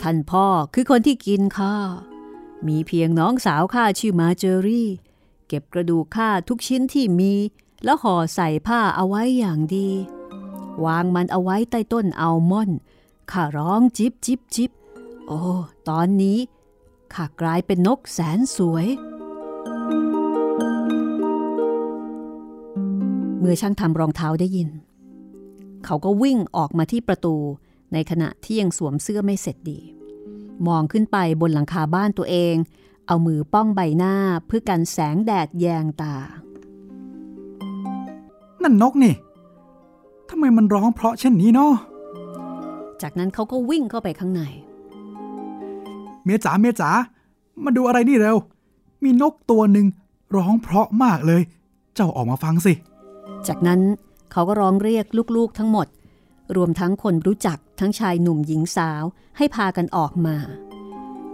[0.00, 1.76] ท่านพ่อคือคนที่กินข้า
[2.66, 4.88] มีเพียงน้องสาวข้าชื่อมาเจอรี่
[5.48, 7.32] เก็บกระดูกข้าทุกชิ้นที่มี
[7.84, 9.88] แล้วห่อใส่ผ้าเอาไว้อย่างดี
[10.84, 12.78] วางมันเอาไว้ใต้ต้นอัลมอนด์
[13.32, 14.70] ข้าร้องจิบจิบจิบ
[15.26, 15.40] โอ้
[15.88, 16.38] ตอนนี้
[17.14, 18.86] ข้ากลายเป็นนกแสนสวย
[23.38, 24.68] เมื่อช่างทำรองเท้าได้ยิน
[25.84, 27.36] เขาก็วิ่งออกมาที่ประตู
[27.94, 29.80] ในขณะที่ยังสวมเสื้อไม่เสร็จดี
[30.66, 32.54] มองขึ้นไปบนหลังคาบ้านตัวเอง
[33.06, 34.14] เอามือป้องใบหน้า
[34.46, 36.14] เพื่อกันแสงแดดแยงตา
[38.62, 39.14] นั่นนกนี่
[40.28, 41.72] ทำไมมันร้องเพราะเช่นนี้เนาะ
[43.02, 44.42] จากนั้นเขาก็วิ่งเข้าไปข้างใน
[46.24, 46.90] เมียจ๋าเมียจ๋า
[47.64, 48.36] มาดูอะไรนี่เร็ว
[49.02, 49.86] มีนกตัวหนึ่ง
[50.36, 51.42] ร้องเพราะมากเลย
[51.94, 52.72] เจ้าออกมาฟังสิ
[53.48, 53.80] จากนั้น
[54.32, 55.86] เขาก็ร้องเรียกลูกๆทั้งหมด
[56.56, 59.02] รวมทั้งคนรู้จักทั้งชายหนุ่มหญิงสาว
[59.36, 60.36] ให้พากันออกมา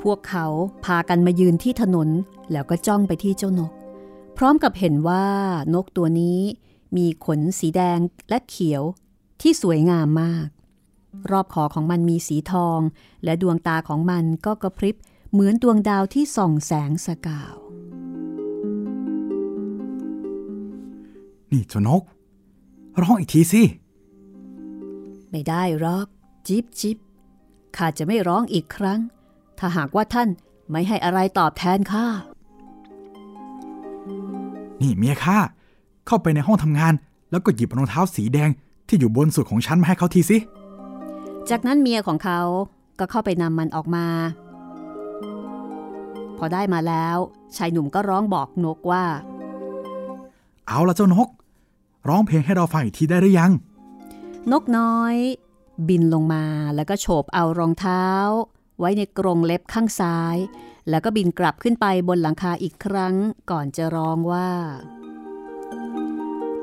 [0.03, 0.47] พวกเขา
[0.85, 2.09] พากันมายืนที่ถนน
[2.53, 3.75] แล้วก็จ้องไปที่เจ้านกพ
[4.37, 5.27] พร้อมกับเห็นว่า
[5.75, 6.41] นกตัวนี้
[6.97, 7.99] มีขนสีแดง
[8.29, 8.83] และเขียว
[9.41, 10.47] ที่สวยงามมาก
[11.31, 12.81] รอบคอของมันมีสีทอง
[13.25, 14.97] และดวงตาของมันก็กระพริบ
[15.33, 17.55] เหมือนดวงดาวที่ส่องแสงสกาว
[21.53, 22.03] นี่เจ้านก
[23.01, 23.63] ร้องอีกทีสิ
[25.31, 26.07] ไม่ได้หรอก
[26.49, 26.97] จิบจิบ
[27.77, 29.01] ข้าจะไม่ร้องอีกครั้ง
[29.59, 30.29] ถ้าหากว่าท่าน
[30.71, 32.07] ไม่ให้อะไรตอบแทนข้า
[34.81, 35.39] นี่เมียข้า
[36.07, 36.95] เข้าไปในห้องทำงาน
[37.31, 38.51] แล้วก็หยิบรองเท้าสีแดง
[38.89, 40.39] ที่อยู่บนสุดของฉันมาให้เขาทีสิ
[41.51, 42.41] จากนั้นเมียของเขา
[42.99, 44.07] ก็เข้าไปนำมันออกมา
[46.39, 47.17] พอได้มาแล้ว
[47.57, 49.05] ชายหนุ่มก็ร้องบอกนกว่า
[50.67, 51.29] เอาละเจ้านก
[52.09, 53.51] ร้องเพลงให้เราฟังอีกทีได้หรือยัง
[54.53, 55.17] นกน้อย
[55.89, 58.07] บินลงมาแล้วก็โฉบเอารองเท้า
[58.79, 60.37] ไว้ในกรงเล็บข้างซ้าย
[60.89, 63.15] แล้วก็บินกลับขึ้นไปบนหลังคาอีกครั้ง
[63.51, 64.51] ก่อนจะร้องว่า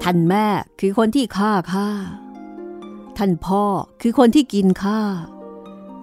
[0.03, 0.47] ท่านแม่
[0.79, 1.89] คือคนที่ฆ่าข้า
[3.17, 3.63] ท่านพ่อ
[4.01, 5.01] คือคนที่กินข้า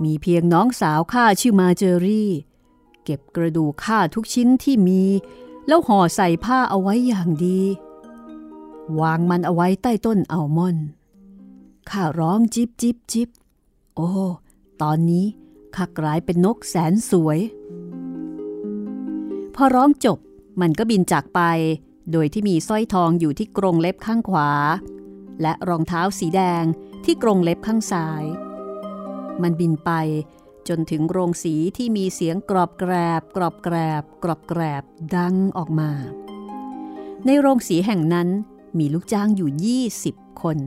[0.05, 2.31] มีเพียงน้องสาวข้าชื่อมาเจอรี่
[3.05, 5.03] เก็บกระดูกข้าทุกชิ้นที่มี
[5.67, 7.61] แล้วห่อใส่ผ้าเอาไว้อย่างดี
[9.01, 10.87] วางมันเอาไว้ใต้ต้นอัลมอนด์
[11.91, 13.29] ข้าร้องจิบจิบจิบ
[13.97, 14.11] โอ้
[14.83, 15.27] ตอนนี้
[15.77, 17.39] ข้ากลายเป็นนกแสนสวย
[19.55, 20.19] พอร้องจบ
[20.61, 21.41] มันก็บินจากไป
[22.13, 24.51] โดยที่มีสร้อยทองอยู่ที่กรงเล็บข้างขวา
[25.43, 26.65] และรองเท้าสีแดง
[27.05, 28.25] ที่กรงเล็บข้างซ้าย
[29.43, 29.91] มันบินไป
[30.69, 34.83] จนถึงโรงสีที่มีเสียงกรอบแกรบ กรอบแกรบ กรอบแกรบ
[35.17, 35.91] ดังออกมา
[37.27, 38.29] ในโรงสีแห่งนั้น
[38.79, 39.51] มีลูกจ้างอยู่
[39.97, 40.59] 20 คน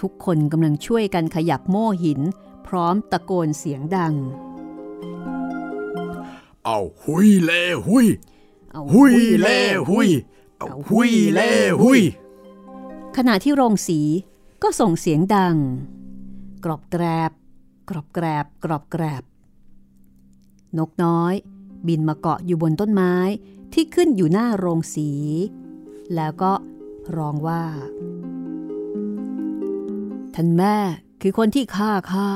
[0.00, 2.20] ทุกคนกำลังช่วยกันขยับโม่หิน
[2.66, 4.14] พร้อมตะโกนเสียงดัง
[6.64, 8.06] เอาหุยเล่หุย
[8.72, 10.08] เอาหุยเล่หุย
[10.58, 12.00] เอาหุยเล่หุย
[13.16, 14.00] ขณะที่โรงสี
[14.62, 15.56] ก็ส่งเสียงดัง
[16.64, 17.32] กรอบแกรบ
[17.88, 19.24] กรอบแกรบ กรอบแกรบ
[20.78, 21.34] นกน้อย
[21.86, 23.14] บินมาเกาะอยู่บนต้นไม้
[23.72, 25.10] ที่ขึ้นอยู่หน้าโรงสี
[26.14, 26.52] แล้วก็
[27.16, 27.62] ร้องว่า
[30.40, 30.76] ท่านแม่
[31.22, 32.28] คือคนที่ฆ่าข้า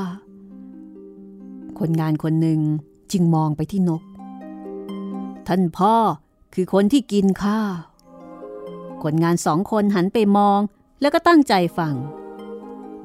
[1.79, 2.61] คนงานคนหนึ่ง
[3.11, 4.03] จึงมองไปที่นก
[5.47, 5.95] ท่านพ่อ
[6.53, 7.59] คือคนที่กินข้า
[9.03, 10.59] คนงานสองคนหันไปมอง
[11.01, 11.95] แล้วก็ตั้งใจฟัง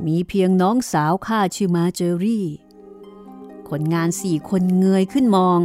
[0.07, 2.47] มีเพียงน้องสาวข้าชื่อมาเจอรี่
[3.69, 5.61] คนงานสี่คนเงยขึ้นมอง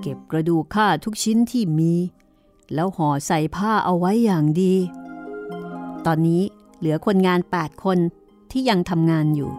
[0.00, 1.94] เก็บกระดูกข้าทุกชิ้นที่มี
[2.74, 4.74] แล้วห่อใส่ผ้าเอาไว้อย่างดี
[6.06, 6.44] ตอนนี้
[6.78, 7.98] เหลือคนงาน 8 คน
[8.50, 9.50] ที่ยังทำงานอยู่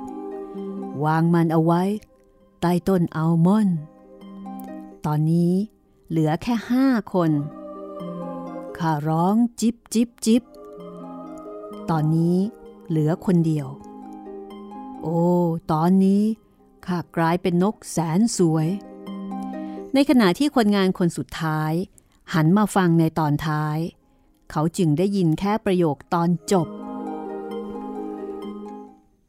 [1.05, 1.83] วางมันเอาไว้
[2.61, 3.77] ใต้ต้นอัลมอนด์
[5.05, 5.53] ตอนนี้
[6.09, 7.31] เหลือแค่ห้าคน
[8.77, 10.43] ข้าร้องจิบจิบจิบ
[11.89, 12.37] ตอนนี้
[12.89, 13.67] เหลือคนเดียว
[15.01, 15.21] โอ้
[15.71, 16.23] ตอนนี้
[16.85, 18.67] ข้ากลายเป็นนกแสนสวย
[19.93, 21.73] ในขณะที่คนงานคนสุดท้าย
[22.33, 23.77] หันมาฟังในตอนท้าย
[24.51, 26.67] เขาจึงได้ยินแค่ประโยคตอนจบ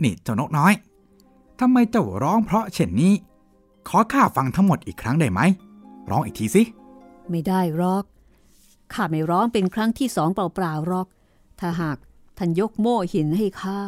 [0.02, 0.72] นี่เจ้านกน้อย
[1.60, 3.12] ทำไมเจ้าร้องเพราะเช่นนี้
[3.88, 5.40] ขอข้าฟังทั้งหมดอีกครั้งได้ไหม
[6.10, 6.62] ร้องอีกทีสิ
[7.30, 8.04] ไม่ได้หรอก
[8.92, 11.06] ข้าไม่ร้องเป็นครั้งที่สองเปล่าๆหรอก
[11.60, 11.96] ถ้าหาก
[12.38, 13.80] ท่านยกโม่หินให้ข้า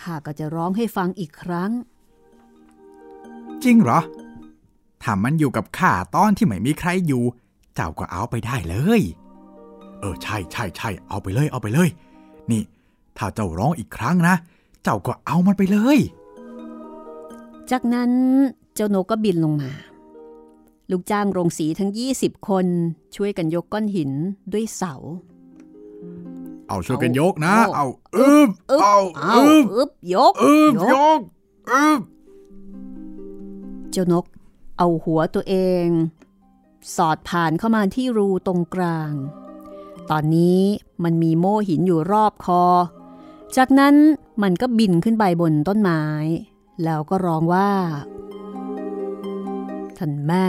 [0.00, 1.70] ข้าก็จะร้องให้ฟังอีกครั้ง
[3.64, 4.00] จริงเหรอ
[5.02, 7.24] ถ้ามันอยู่กับข้าตอนที่ไม่มีใครอยู่
[7.74, 9.02] เจ้าก็เอาไปได้เลย
[10.00, 11.88] เออใช่ใช่ใช่เอาไปเลยเอาไปเลย
[12.50, 12.62] นี่
[13.16, 15.98] ถ้าเจ้าร้องอีกครั้งนะเจ้าก็เอามันไปเลย
[17.70, 18.10] จากนั้น
[18.74, 19.72] เจ้านกก็บินลงมา
[20.90, 22.66] ลูกจ้างโรงสีทั้ง 20 คน
[23.16, 24.10] ช่วยกันยกก้อนหิน
[24.52, 24.94] ด้วยเสา
[26.68, 31.20] เอาช่วยกันยกนะ เอาเอาอึบอึ๊บเอาเอาอึบอึบยกอึบยยกก
[31.70, 32.00] อึบ
[33.90, 34.24] เจ้านก
[34.78, 35.54] เอาหัวตัวเอ
[35.84, 35.86] ง
[36.96, 39.12] สอดผ่านเข้ามาที่รูตรงกลาง
[40.10, 40.62] ตอนนี้
[41.04, 42.62] มันมีโม่หินอยู่รอบคอ
[43.56, 43.94] จากนั้น
[44.42, 46.02] มันก็บินขึ้นไปบนต้นไม้
[46.84, 47.72] แล้วก็ร้องว่า
[49.98, 50.46] ท่านแม่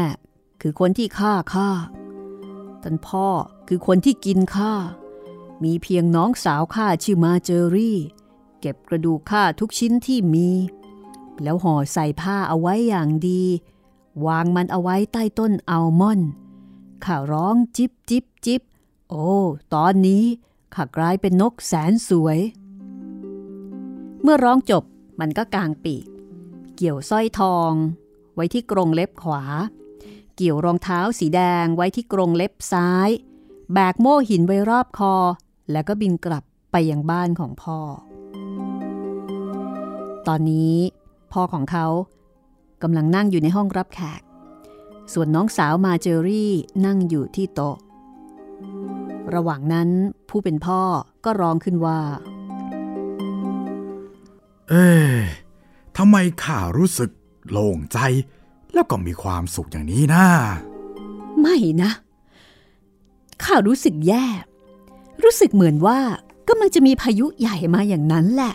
[0.62, 1.70] คือคนที่ฆ่าข้า
[2.84, 3.28] ท่านพ่อ
[3.68, 4.74] คือคนที่กินข้า
[5.64, 7.98] มีเพียงน้องสาวข้าชื่อมาเจอรี่
[8.60, 10.50] เก็บกระดูกข้าทุกชิ้นที่มี
[11.44, 13.44] แล้วห่อใส่ผ้าเอาไว้อย่างดี
[14.26, 16.30] วางมันเอาไว้ใต้ต้นอัลมอนด์
[17.06, 18.62] ข้าร้องจิบจิบจิบ
[19.10, 19.30] โอ้
[19.74, 20.24] ตอนนี้
[20.76, 22.40] ข้ากลายเป็นนกแสนสวย
[24.28, 24.84] เมื่อร้องจบ
[25.20, 26.06] มันก็กางปีก
[26.76, 27.72] เกี่ยวสร้อยทอง
[28.36, 29.44] ไว้ที่กรงเล็บขวา
[30.36, 33.10] เกี่ยวรองเท้าสีแดงไว้ที่กรงเล็บซ้าย
[33.74, 35.14] แบกโม่หินไว้รอบคอ
[35.72, 37.80] แล้วก็บินกลับไปยังบ้านของพ่อ
[40.28, 40.76] ตอนนี้
[41.32, 41.88] พ่อของเขา
[42.82, 44.22] กำลังนั่งอยู่ในห้องรับแขก
[45.14, 46.52] ส่วนน้องสาวมาเจอรี่
[46.86, 47.78] นั่งอยู่ที่โต๊ะ
[49.36, 49.90] ระหว่างนั้น
[50.30, 50.82] ผู้เป็นพ่อ
[51.26, 52.00] ก็ร้องขึ้นว่า
[54.70, 55.18] เอ๊ะ
[55.98, 57.12] ทำไมข้ารู้สึก
[57.50, 58.00] โล่งใจ
[58.74, 60.26] แล้วก็มีความสุขอย่างนี้นะ
[61.40, 61.92] ไม่นะ
[63.44, 64.26] ข้ารู้สึกแย่
[65.24, 66.00] รู้สึกเหมือนว่า
[66.48, 68.54] กำลังจะมีพายุใหญ่มาอย่างนั้นแหละ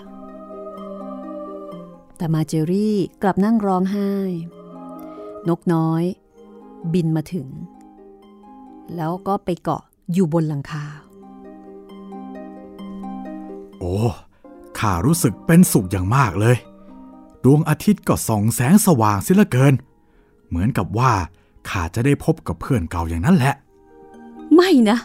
[2.17, 4.11] แต่มาเจอรี่กลับนั่งร้องไห้
[5.49, 6.03] นกน้อย
[6.93, 7.49] บินมาถึง
[8.97, 9.83] แล้วก็ไปเกาะ
[10.13, 10.85] อยู่บนหลังคา
[13.81, 13.95] โอ้
[14.81, 16.57] ข้ารู้สึกเป็นสุขอย่างมากเลย
[17.45, 19.75] ดวงอาทิตย์ก็ส่องแสงสว่างเสียเหลือเกิน
[20.49, 21.13] เหมือนกับว่า
[21.69, 23.55] ข้าจะได้พบกับเพื่อนเก่าอย่างนั้นแหละ
[24.55, 24.99] ไม่นะ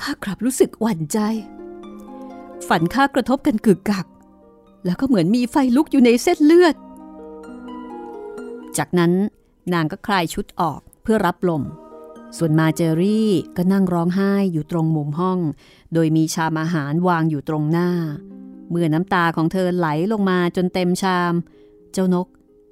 [0.00, 1.18] ข้ากลับรู้สึกหวั่นใจ
[2.68, 4.06] ฝันข้ากระทบกันกึกกัก
[4.84, 6.74] แล้วก็เหมือนมีไฟลุกอยู่ในเส้นเลือด
[8.78, 9.12] จากนั้น
[9.72, 11.62] นางก็คลายชุดออกเพื่อรับลม
[12.36, 15.38] ส่วนมาเจอรี่ก็นั่งร้องไห้อยู่ตรงมุมห้อง
[15.94, 17.90] โดยมีชามอาหารวางอยู่ตรงหน้า
[18.70, 21.32] เมื่อน้ำตาของเธอไหลลงมาจนเต็มชาม
[21.92, 22.26] เจ้านก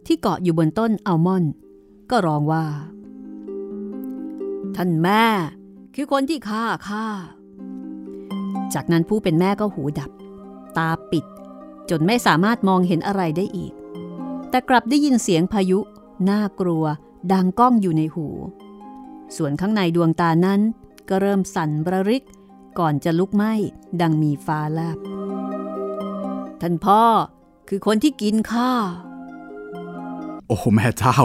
[0.07, 1.53] ที่เกาะอยู่บนต้นอัลมอนด์
[2.11, 2.65] ก็ร้องว่า
[4.77, 5.25] ท่านแม่
[5.95, 7.07] คือคนที่ฆ่าข้า
[8.75, 10.11] จากนั้นผู้เป็นแม่ก็หูดับ
[10.77, 11.25] ตาปิด
[11.91, 13.73] จนไม่สามารถมองเห็นอะไรได้อีก
[14.51, 15.79] แต่กลับได้ยินเสียงพายุ
[16.31, 16.85] น่ากลัว
[17.33, 18.27] ดังก้องอยู่ในหู
[19.37, 20.61] ส่วนข้างในดวงตานั้น
[21.09, 22.25] ก็เริ่มสั่นระริก
[22.79, 23.53] ก่อนจะลุกไหม้
[24.01, 24.99] ดังมีฟ้าแลบ
[26.67, 27.03] ท่านพ่อ
[27.69, 28.73] คือคนที่กินข้า
[30.47, 31.19] โอ้แม่เจ้า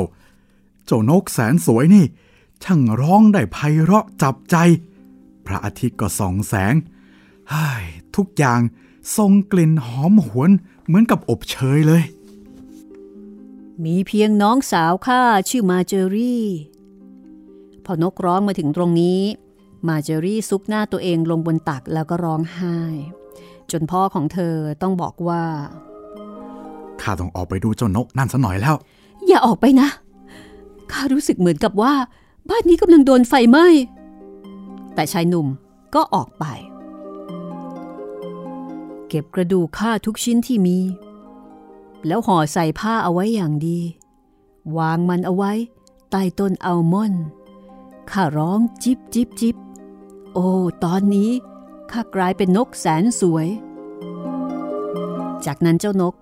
[0.86, 2.06] เจ้านกแสนสวยนี่
[2.64, 4.56] ช่างร้องได้ไพเราะจับใจ
[5.46, 6.76] พระอาทิตย์ก็ส่องแสง
[7.50, 7.86] เฮ้ย
[8.16, 8.62] ทุกอย่าง
[9.18, 10.50] ทรงกลิ่นหอมหวน
[10.86, 12.04] เหมือนกับอบเชยเลย
[13.84, 16.46] มีเพียงน้องสาวข้าชื่อมาเจอรี่
[17.86, 19.22] พอนกร้องมาถึงตรงนี้
[19.88, 22.80] มาเจอรี่ซุกหน้าตัวเองลงบนตักแล้วก็ร้องไห้
[23.72, 25.44] จนพ่อของเธอต้องบอกว่า
[27.02, 28.76] ข้าต้องออกไปดูเจ้านกนั่นซะหน่อยแล้ว
[29.28, 29.90] อย่าออกไปนะ
[30.92, 31.94] ข้ารู้สึกเหมือนกับว่า
[32.50, 33.68] บ้านนี้กำลังโดนไฟไหม้
[34.94, 35.48] แต่ชายหนุ่ม
[35.96, 36.46] ก็ออกไป
[39.08, 40.78] เก็บกระดูกข้าทุกชิ้นที่มี
[42.08, 43.80] แล้วห่อใส่ผ้าเอาไว้อย่างดี
[44.78, 45.52] วางมันเอาไว้
[46.12, 47.24] ใต้ต้นอัลมอนด์
[48.12, 49.56] ข้าร้องจิบจิบจิบ
[50.34, 50.48] โอ้
[50.84, 51.32] ตอนนี้
[51.92, 53.48] ข้ากลายเป็นนกแสนสวย
[55.46, 56.14] จากนั้นเจ้านก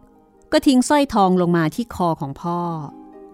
[0.51, 2.59] ก็ทิ้งสร้อยทองลงมาที่คอของพ่อ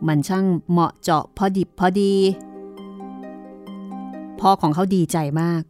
[0.08, 2.16] มันช่างเหมาะเจาะพอดิบพอดี
[4.40, 5.64] พ่อของเขาดีใจมาก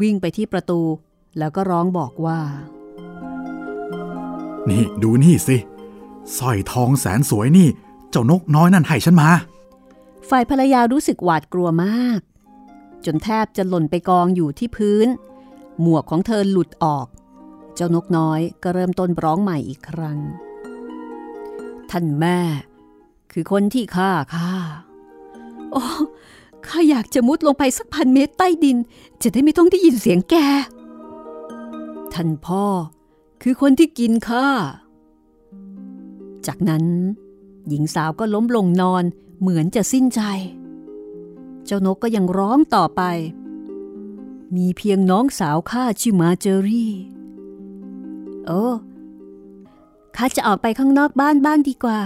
[0.00, 0.80] วิ่งไปที่ประตู
[1.38, 2.40] แล้วก็ร้องบอกว่า
[4.68, 5.56] นี่ดูนี่สิ
[6.36, 7.68] สร้อยทองแสนสวยนี่
[8.10, 9.30] เจ้านกน้อยนั่นให้ฉันมา
[10.28, 12.20] ฝ่ายภรรยารู้สึกหวาดกลัวมาก
[13.04, 15.08] จนแทบจะหล่นไปกองอยู่ที่พื้น
[15.82, 17.06] หมวกของเธอหลุดออก
[17.74, 20.18] เจ้านกน้อยก็เริ่มต้นร้องใหม่อีกครั้ง
[21.90, 22.38] ท่านแม่
[23.32, 24.52] คือคนที่ฆ่าข้า
[25.72, 25.84] โอ้
[26.66, 28.76] ข้าอยากจะมุดลงไปสักพันเมตรใต้ดิน
[29.22, 30.36] จะได้ไม่ต้องได้ยินเสียงแก
[32.12, 32.64] ท่านพ่อ
[33.42, 34.48] คือคนที่กินข้า
[36.46, 36.84] จากนั้น
[37.68, 39.04] หญิงสาวก็ล้มลงนอน
[39.40, 40.22] เหมือนจะสิ้นใจ
[41.66, 43.02] เจ้านกก็ยังร้องต่อไป
[44.56, 46.92] มีเพียงน้องสาวข้าชื่อมาเจอรี่
[48.46, 48.64] โอ้
[50.16, 52.00] ข้าจะออกไปข้างนอกบ้านบ้างดีกว่า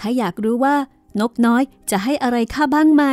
[0.00, 0.76] ข้าอยากรู้ว่า
[1.20, 3.04] นกน้อยจะให้อะไรข้าบ้างไหม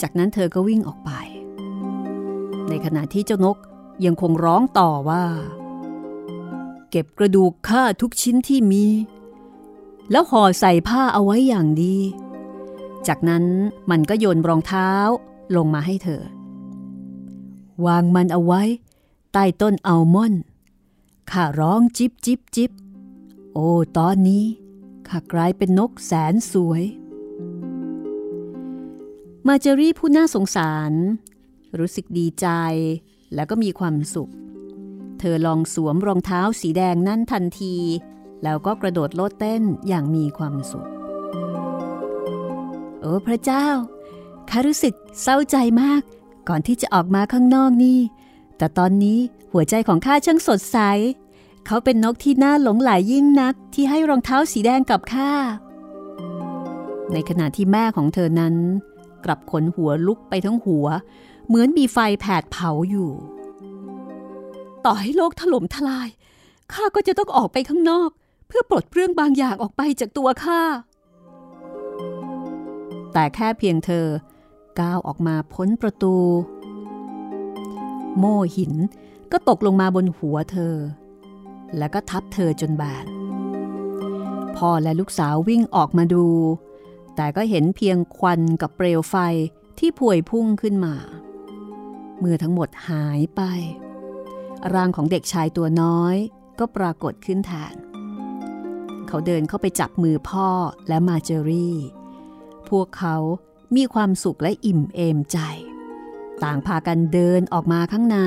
[0.00, 1.10] จากนั้นเธอก็วิ่งออกไป
[2.68, 3.56] ในขณะที่เจ้านก
[4.04, 5.24] ยังคงร้องต่อว่า
[6.90, 8.86] เก็บกระดูกข้าทุกชิ้นที่มี
[10.10, 11.96] แล้วห่อใส่ผ้าเอาไว้อย่างดี
[13.08, 13.44] จากนั้น
[13.90, 14.90] มันก็โยนรองเท้า
[15.56, 16.22] ลงมาให้เธอ
[17.86, 18.62] วางมันเอาไว้
[19.32, 20.42] ใต้ต้นอัลมอนด์
[21.30, 22.70] ข้าร้องจิบจิบจิบ
[23.54, 23.68] โอ้
[23.98, 24.44] ตอนนี้
[25.08, 26.82] ข้ากลายเป็นนกแสนสวย
[29.46, 30.92] มาเจอรี่ผู้น่าสงสาร
[31.78, 32.46] รู้สึกดีใจ
[33.34, 34.32] แล้วก็มีความสุข
[35.18, 37.76] เธอลองสวมรองเท้าสีแดงนั่นทันที
[38.42, 40.88] แล้วก็กระโดดโลดเต้นอย่างมีความสุข
[43.00, 43.66] โอ้พระเจ้า
[44.50, 46.02] ข้ารู้สึกเศร้าใจมาก
[46.48, 48.00] ก่อนที่จะออกมาข้างนอกนี่
[48.58, 49.18] แต่ตอนนี้
[49.52, 50.78] หัวใจของข้าช่างสดใส
[51.66, 55.32] เขาเป็นนกที่น่าหลงไหลยยิ่งนักที่ให้รองเท้าสีแดงกับข้า
[57.12, 58.54] ในขณะที่แม่ของเธอนั้น
[59.24, 60.86] กลับขนหัวลุกไปทั้งหัว
[61.46, 63.10] เหมือนมีไฟแผดเผาอยู่
[64.84, 66.08] ต่อให้โลกถล่มทลาย
[66.72, 68.10] ข้าก็จะต้องออกไปข้างนอก
[68.46, 70.62] เพื่อปลดเปลื้องบางอย่างออกไปจากตัวข้า
[73.12, 74.06] แต่แค่เพียงเธอ
[74.80, 76.16] ก้าวออกมาพ้นประตู
[78.18, 78.74] โม่หิน
[79.32, 80.74] ก็ตกลงมาบนหัวเธอ
[81.78, 83.04] แล้วก็ทับเธอจนบาด
[84.56, 86.26] พ่อและลูกสาววิ่งออกมาดู
[87.16, 89.16] แต่ก็เห็นเพียงควันกับเปลวไฟ
[89.78, 90.94] ที่พวยพุ่งขึ้นมา
[92.18, 93.42] เมื่อทั้งหมดหายไป
[94.74, 96.16] ร่างของเด็กชายตัวน้อย
[96.58, 97.74] ก็ปรากฏขึ้นแทน
[99.08, 100.48] เขาเดินเข้าไปจับมือพ่อ
[100.88, 101.76] และมาเจอรี่
[102.68, 103.16] พวกเขา
[103.76, 105.38] มีความสุขและอิ่มเอมใจ
[106.42, 108.18] ต่างพากันเดินออกมาข้างใน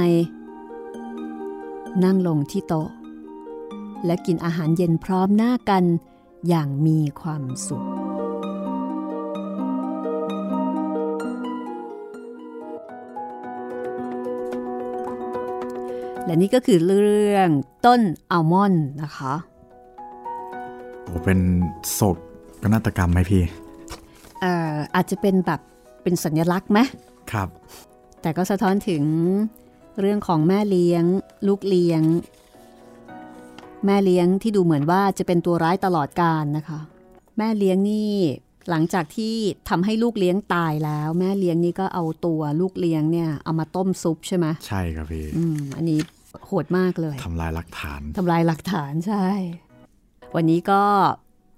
[2.03, 2.89] นั่งลงที่โต๊ะ
[4.05, 5.83] และกินอาหารเย็นพร้อมหน้ากัน
[6.47, 7.83] อย่างมีความสุข
[16.25, 17.49] และนี่ก็คือเรื่อง
[17.85, 19.33] ต้นอัลมอนด์นะคะ
[21.03, 21.39] โอ้เป็น
[21.91, 22.17] โศก
[22.73, 23.43] นาฏกรรมไหมพี่
[24.43, 25.61] อ่ออาจจะเป็นแบบ
[26.03, 26.79] เป็นสัญลักษณ์ไหม
[27.31, 27.49] ครับ
[28.21, 29.03] แต่ก็สะท้อนถึง
[29.99, 31.03] เรื่องของแม่เลี้ยง
[31.47, 32.01] ลูกเลี้ยง
[33.85, 36.79] แม่เลี้ยงที่ดูเหมือนว่าจะเป็นตัวร้ายตลอดกาลนะคะ
[37.37, 38.11] แม่เลี้ยงนี่
[38.69, 39.35] หลังจากที่
[39.69, 45.99] ทำให้ลูกเลี้ยงตายแล้ว แม่เลี้ยงนี่ก็เอาตัวลูกเลี้ยงเนี่ยเอามาต้มซุปใช่ไหมใช่ครับพี่อืมอันนี้
[46.47, 49.25] โหดมากเลยทำลายหลักฐานทำลายหลักฐานใช่
[50.35, 50.83] วันนี้ก็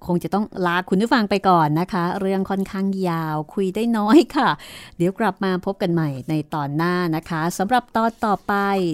[0.08, 4.50] คงจะต้องลาคุณผู้ฟังไปก่อนนะคะ เรื่องค่อนข้างยาวคุยได้น้อยค่ะ
[4.98, 8.54] เดี๋ยวกลับมาพบกันใหม่ในตอนหน้านะคะสำหรับตอนต่อไป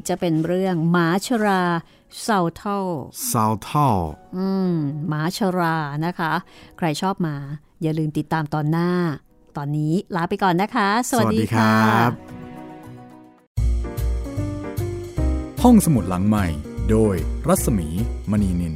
[0.10, 1.64] จะเป็นเรื่องหมาชรา
[2.22, 2.80] เซาเท่า
[3.32, 3.88] ซาวท่อ
[4.38, 4.74] อืม
[5.08, 6.32] หมาชรานะคะ
[6.78, 7.36] ใครชอบหมา
[7.82, 8.92] อย่าลืมติดตามตอนหน้า
[9.58, 11.74] ตอนนี้ลาไปก่อนนะคะ สวัสดีค่ะ
[15.64, 16.46] ห้องสมุดหลังใหม่
[16.90, 17.16] โดย
[17.48, 17.88] รัศมี
[18.32, 18.76] มณีนิน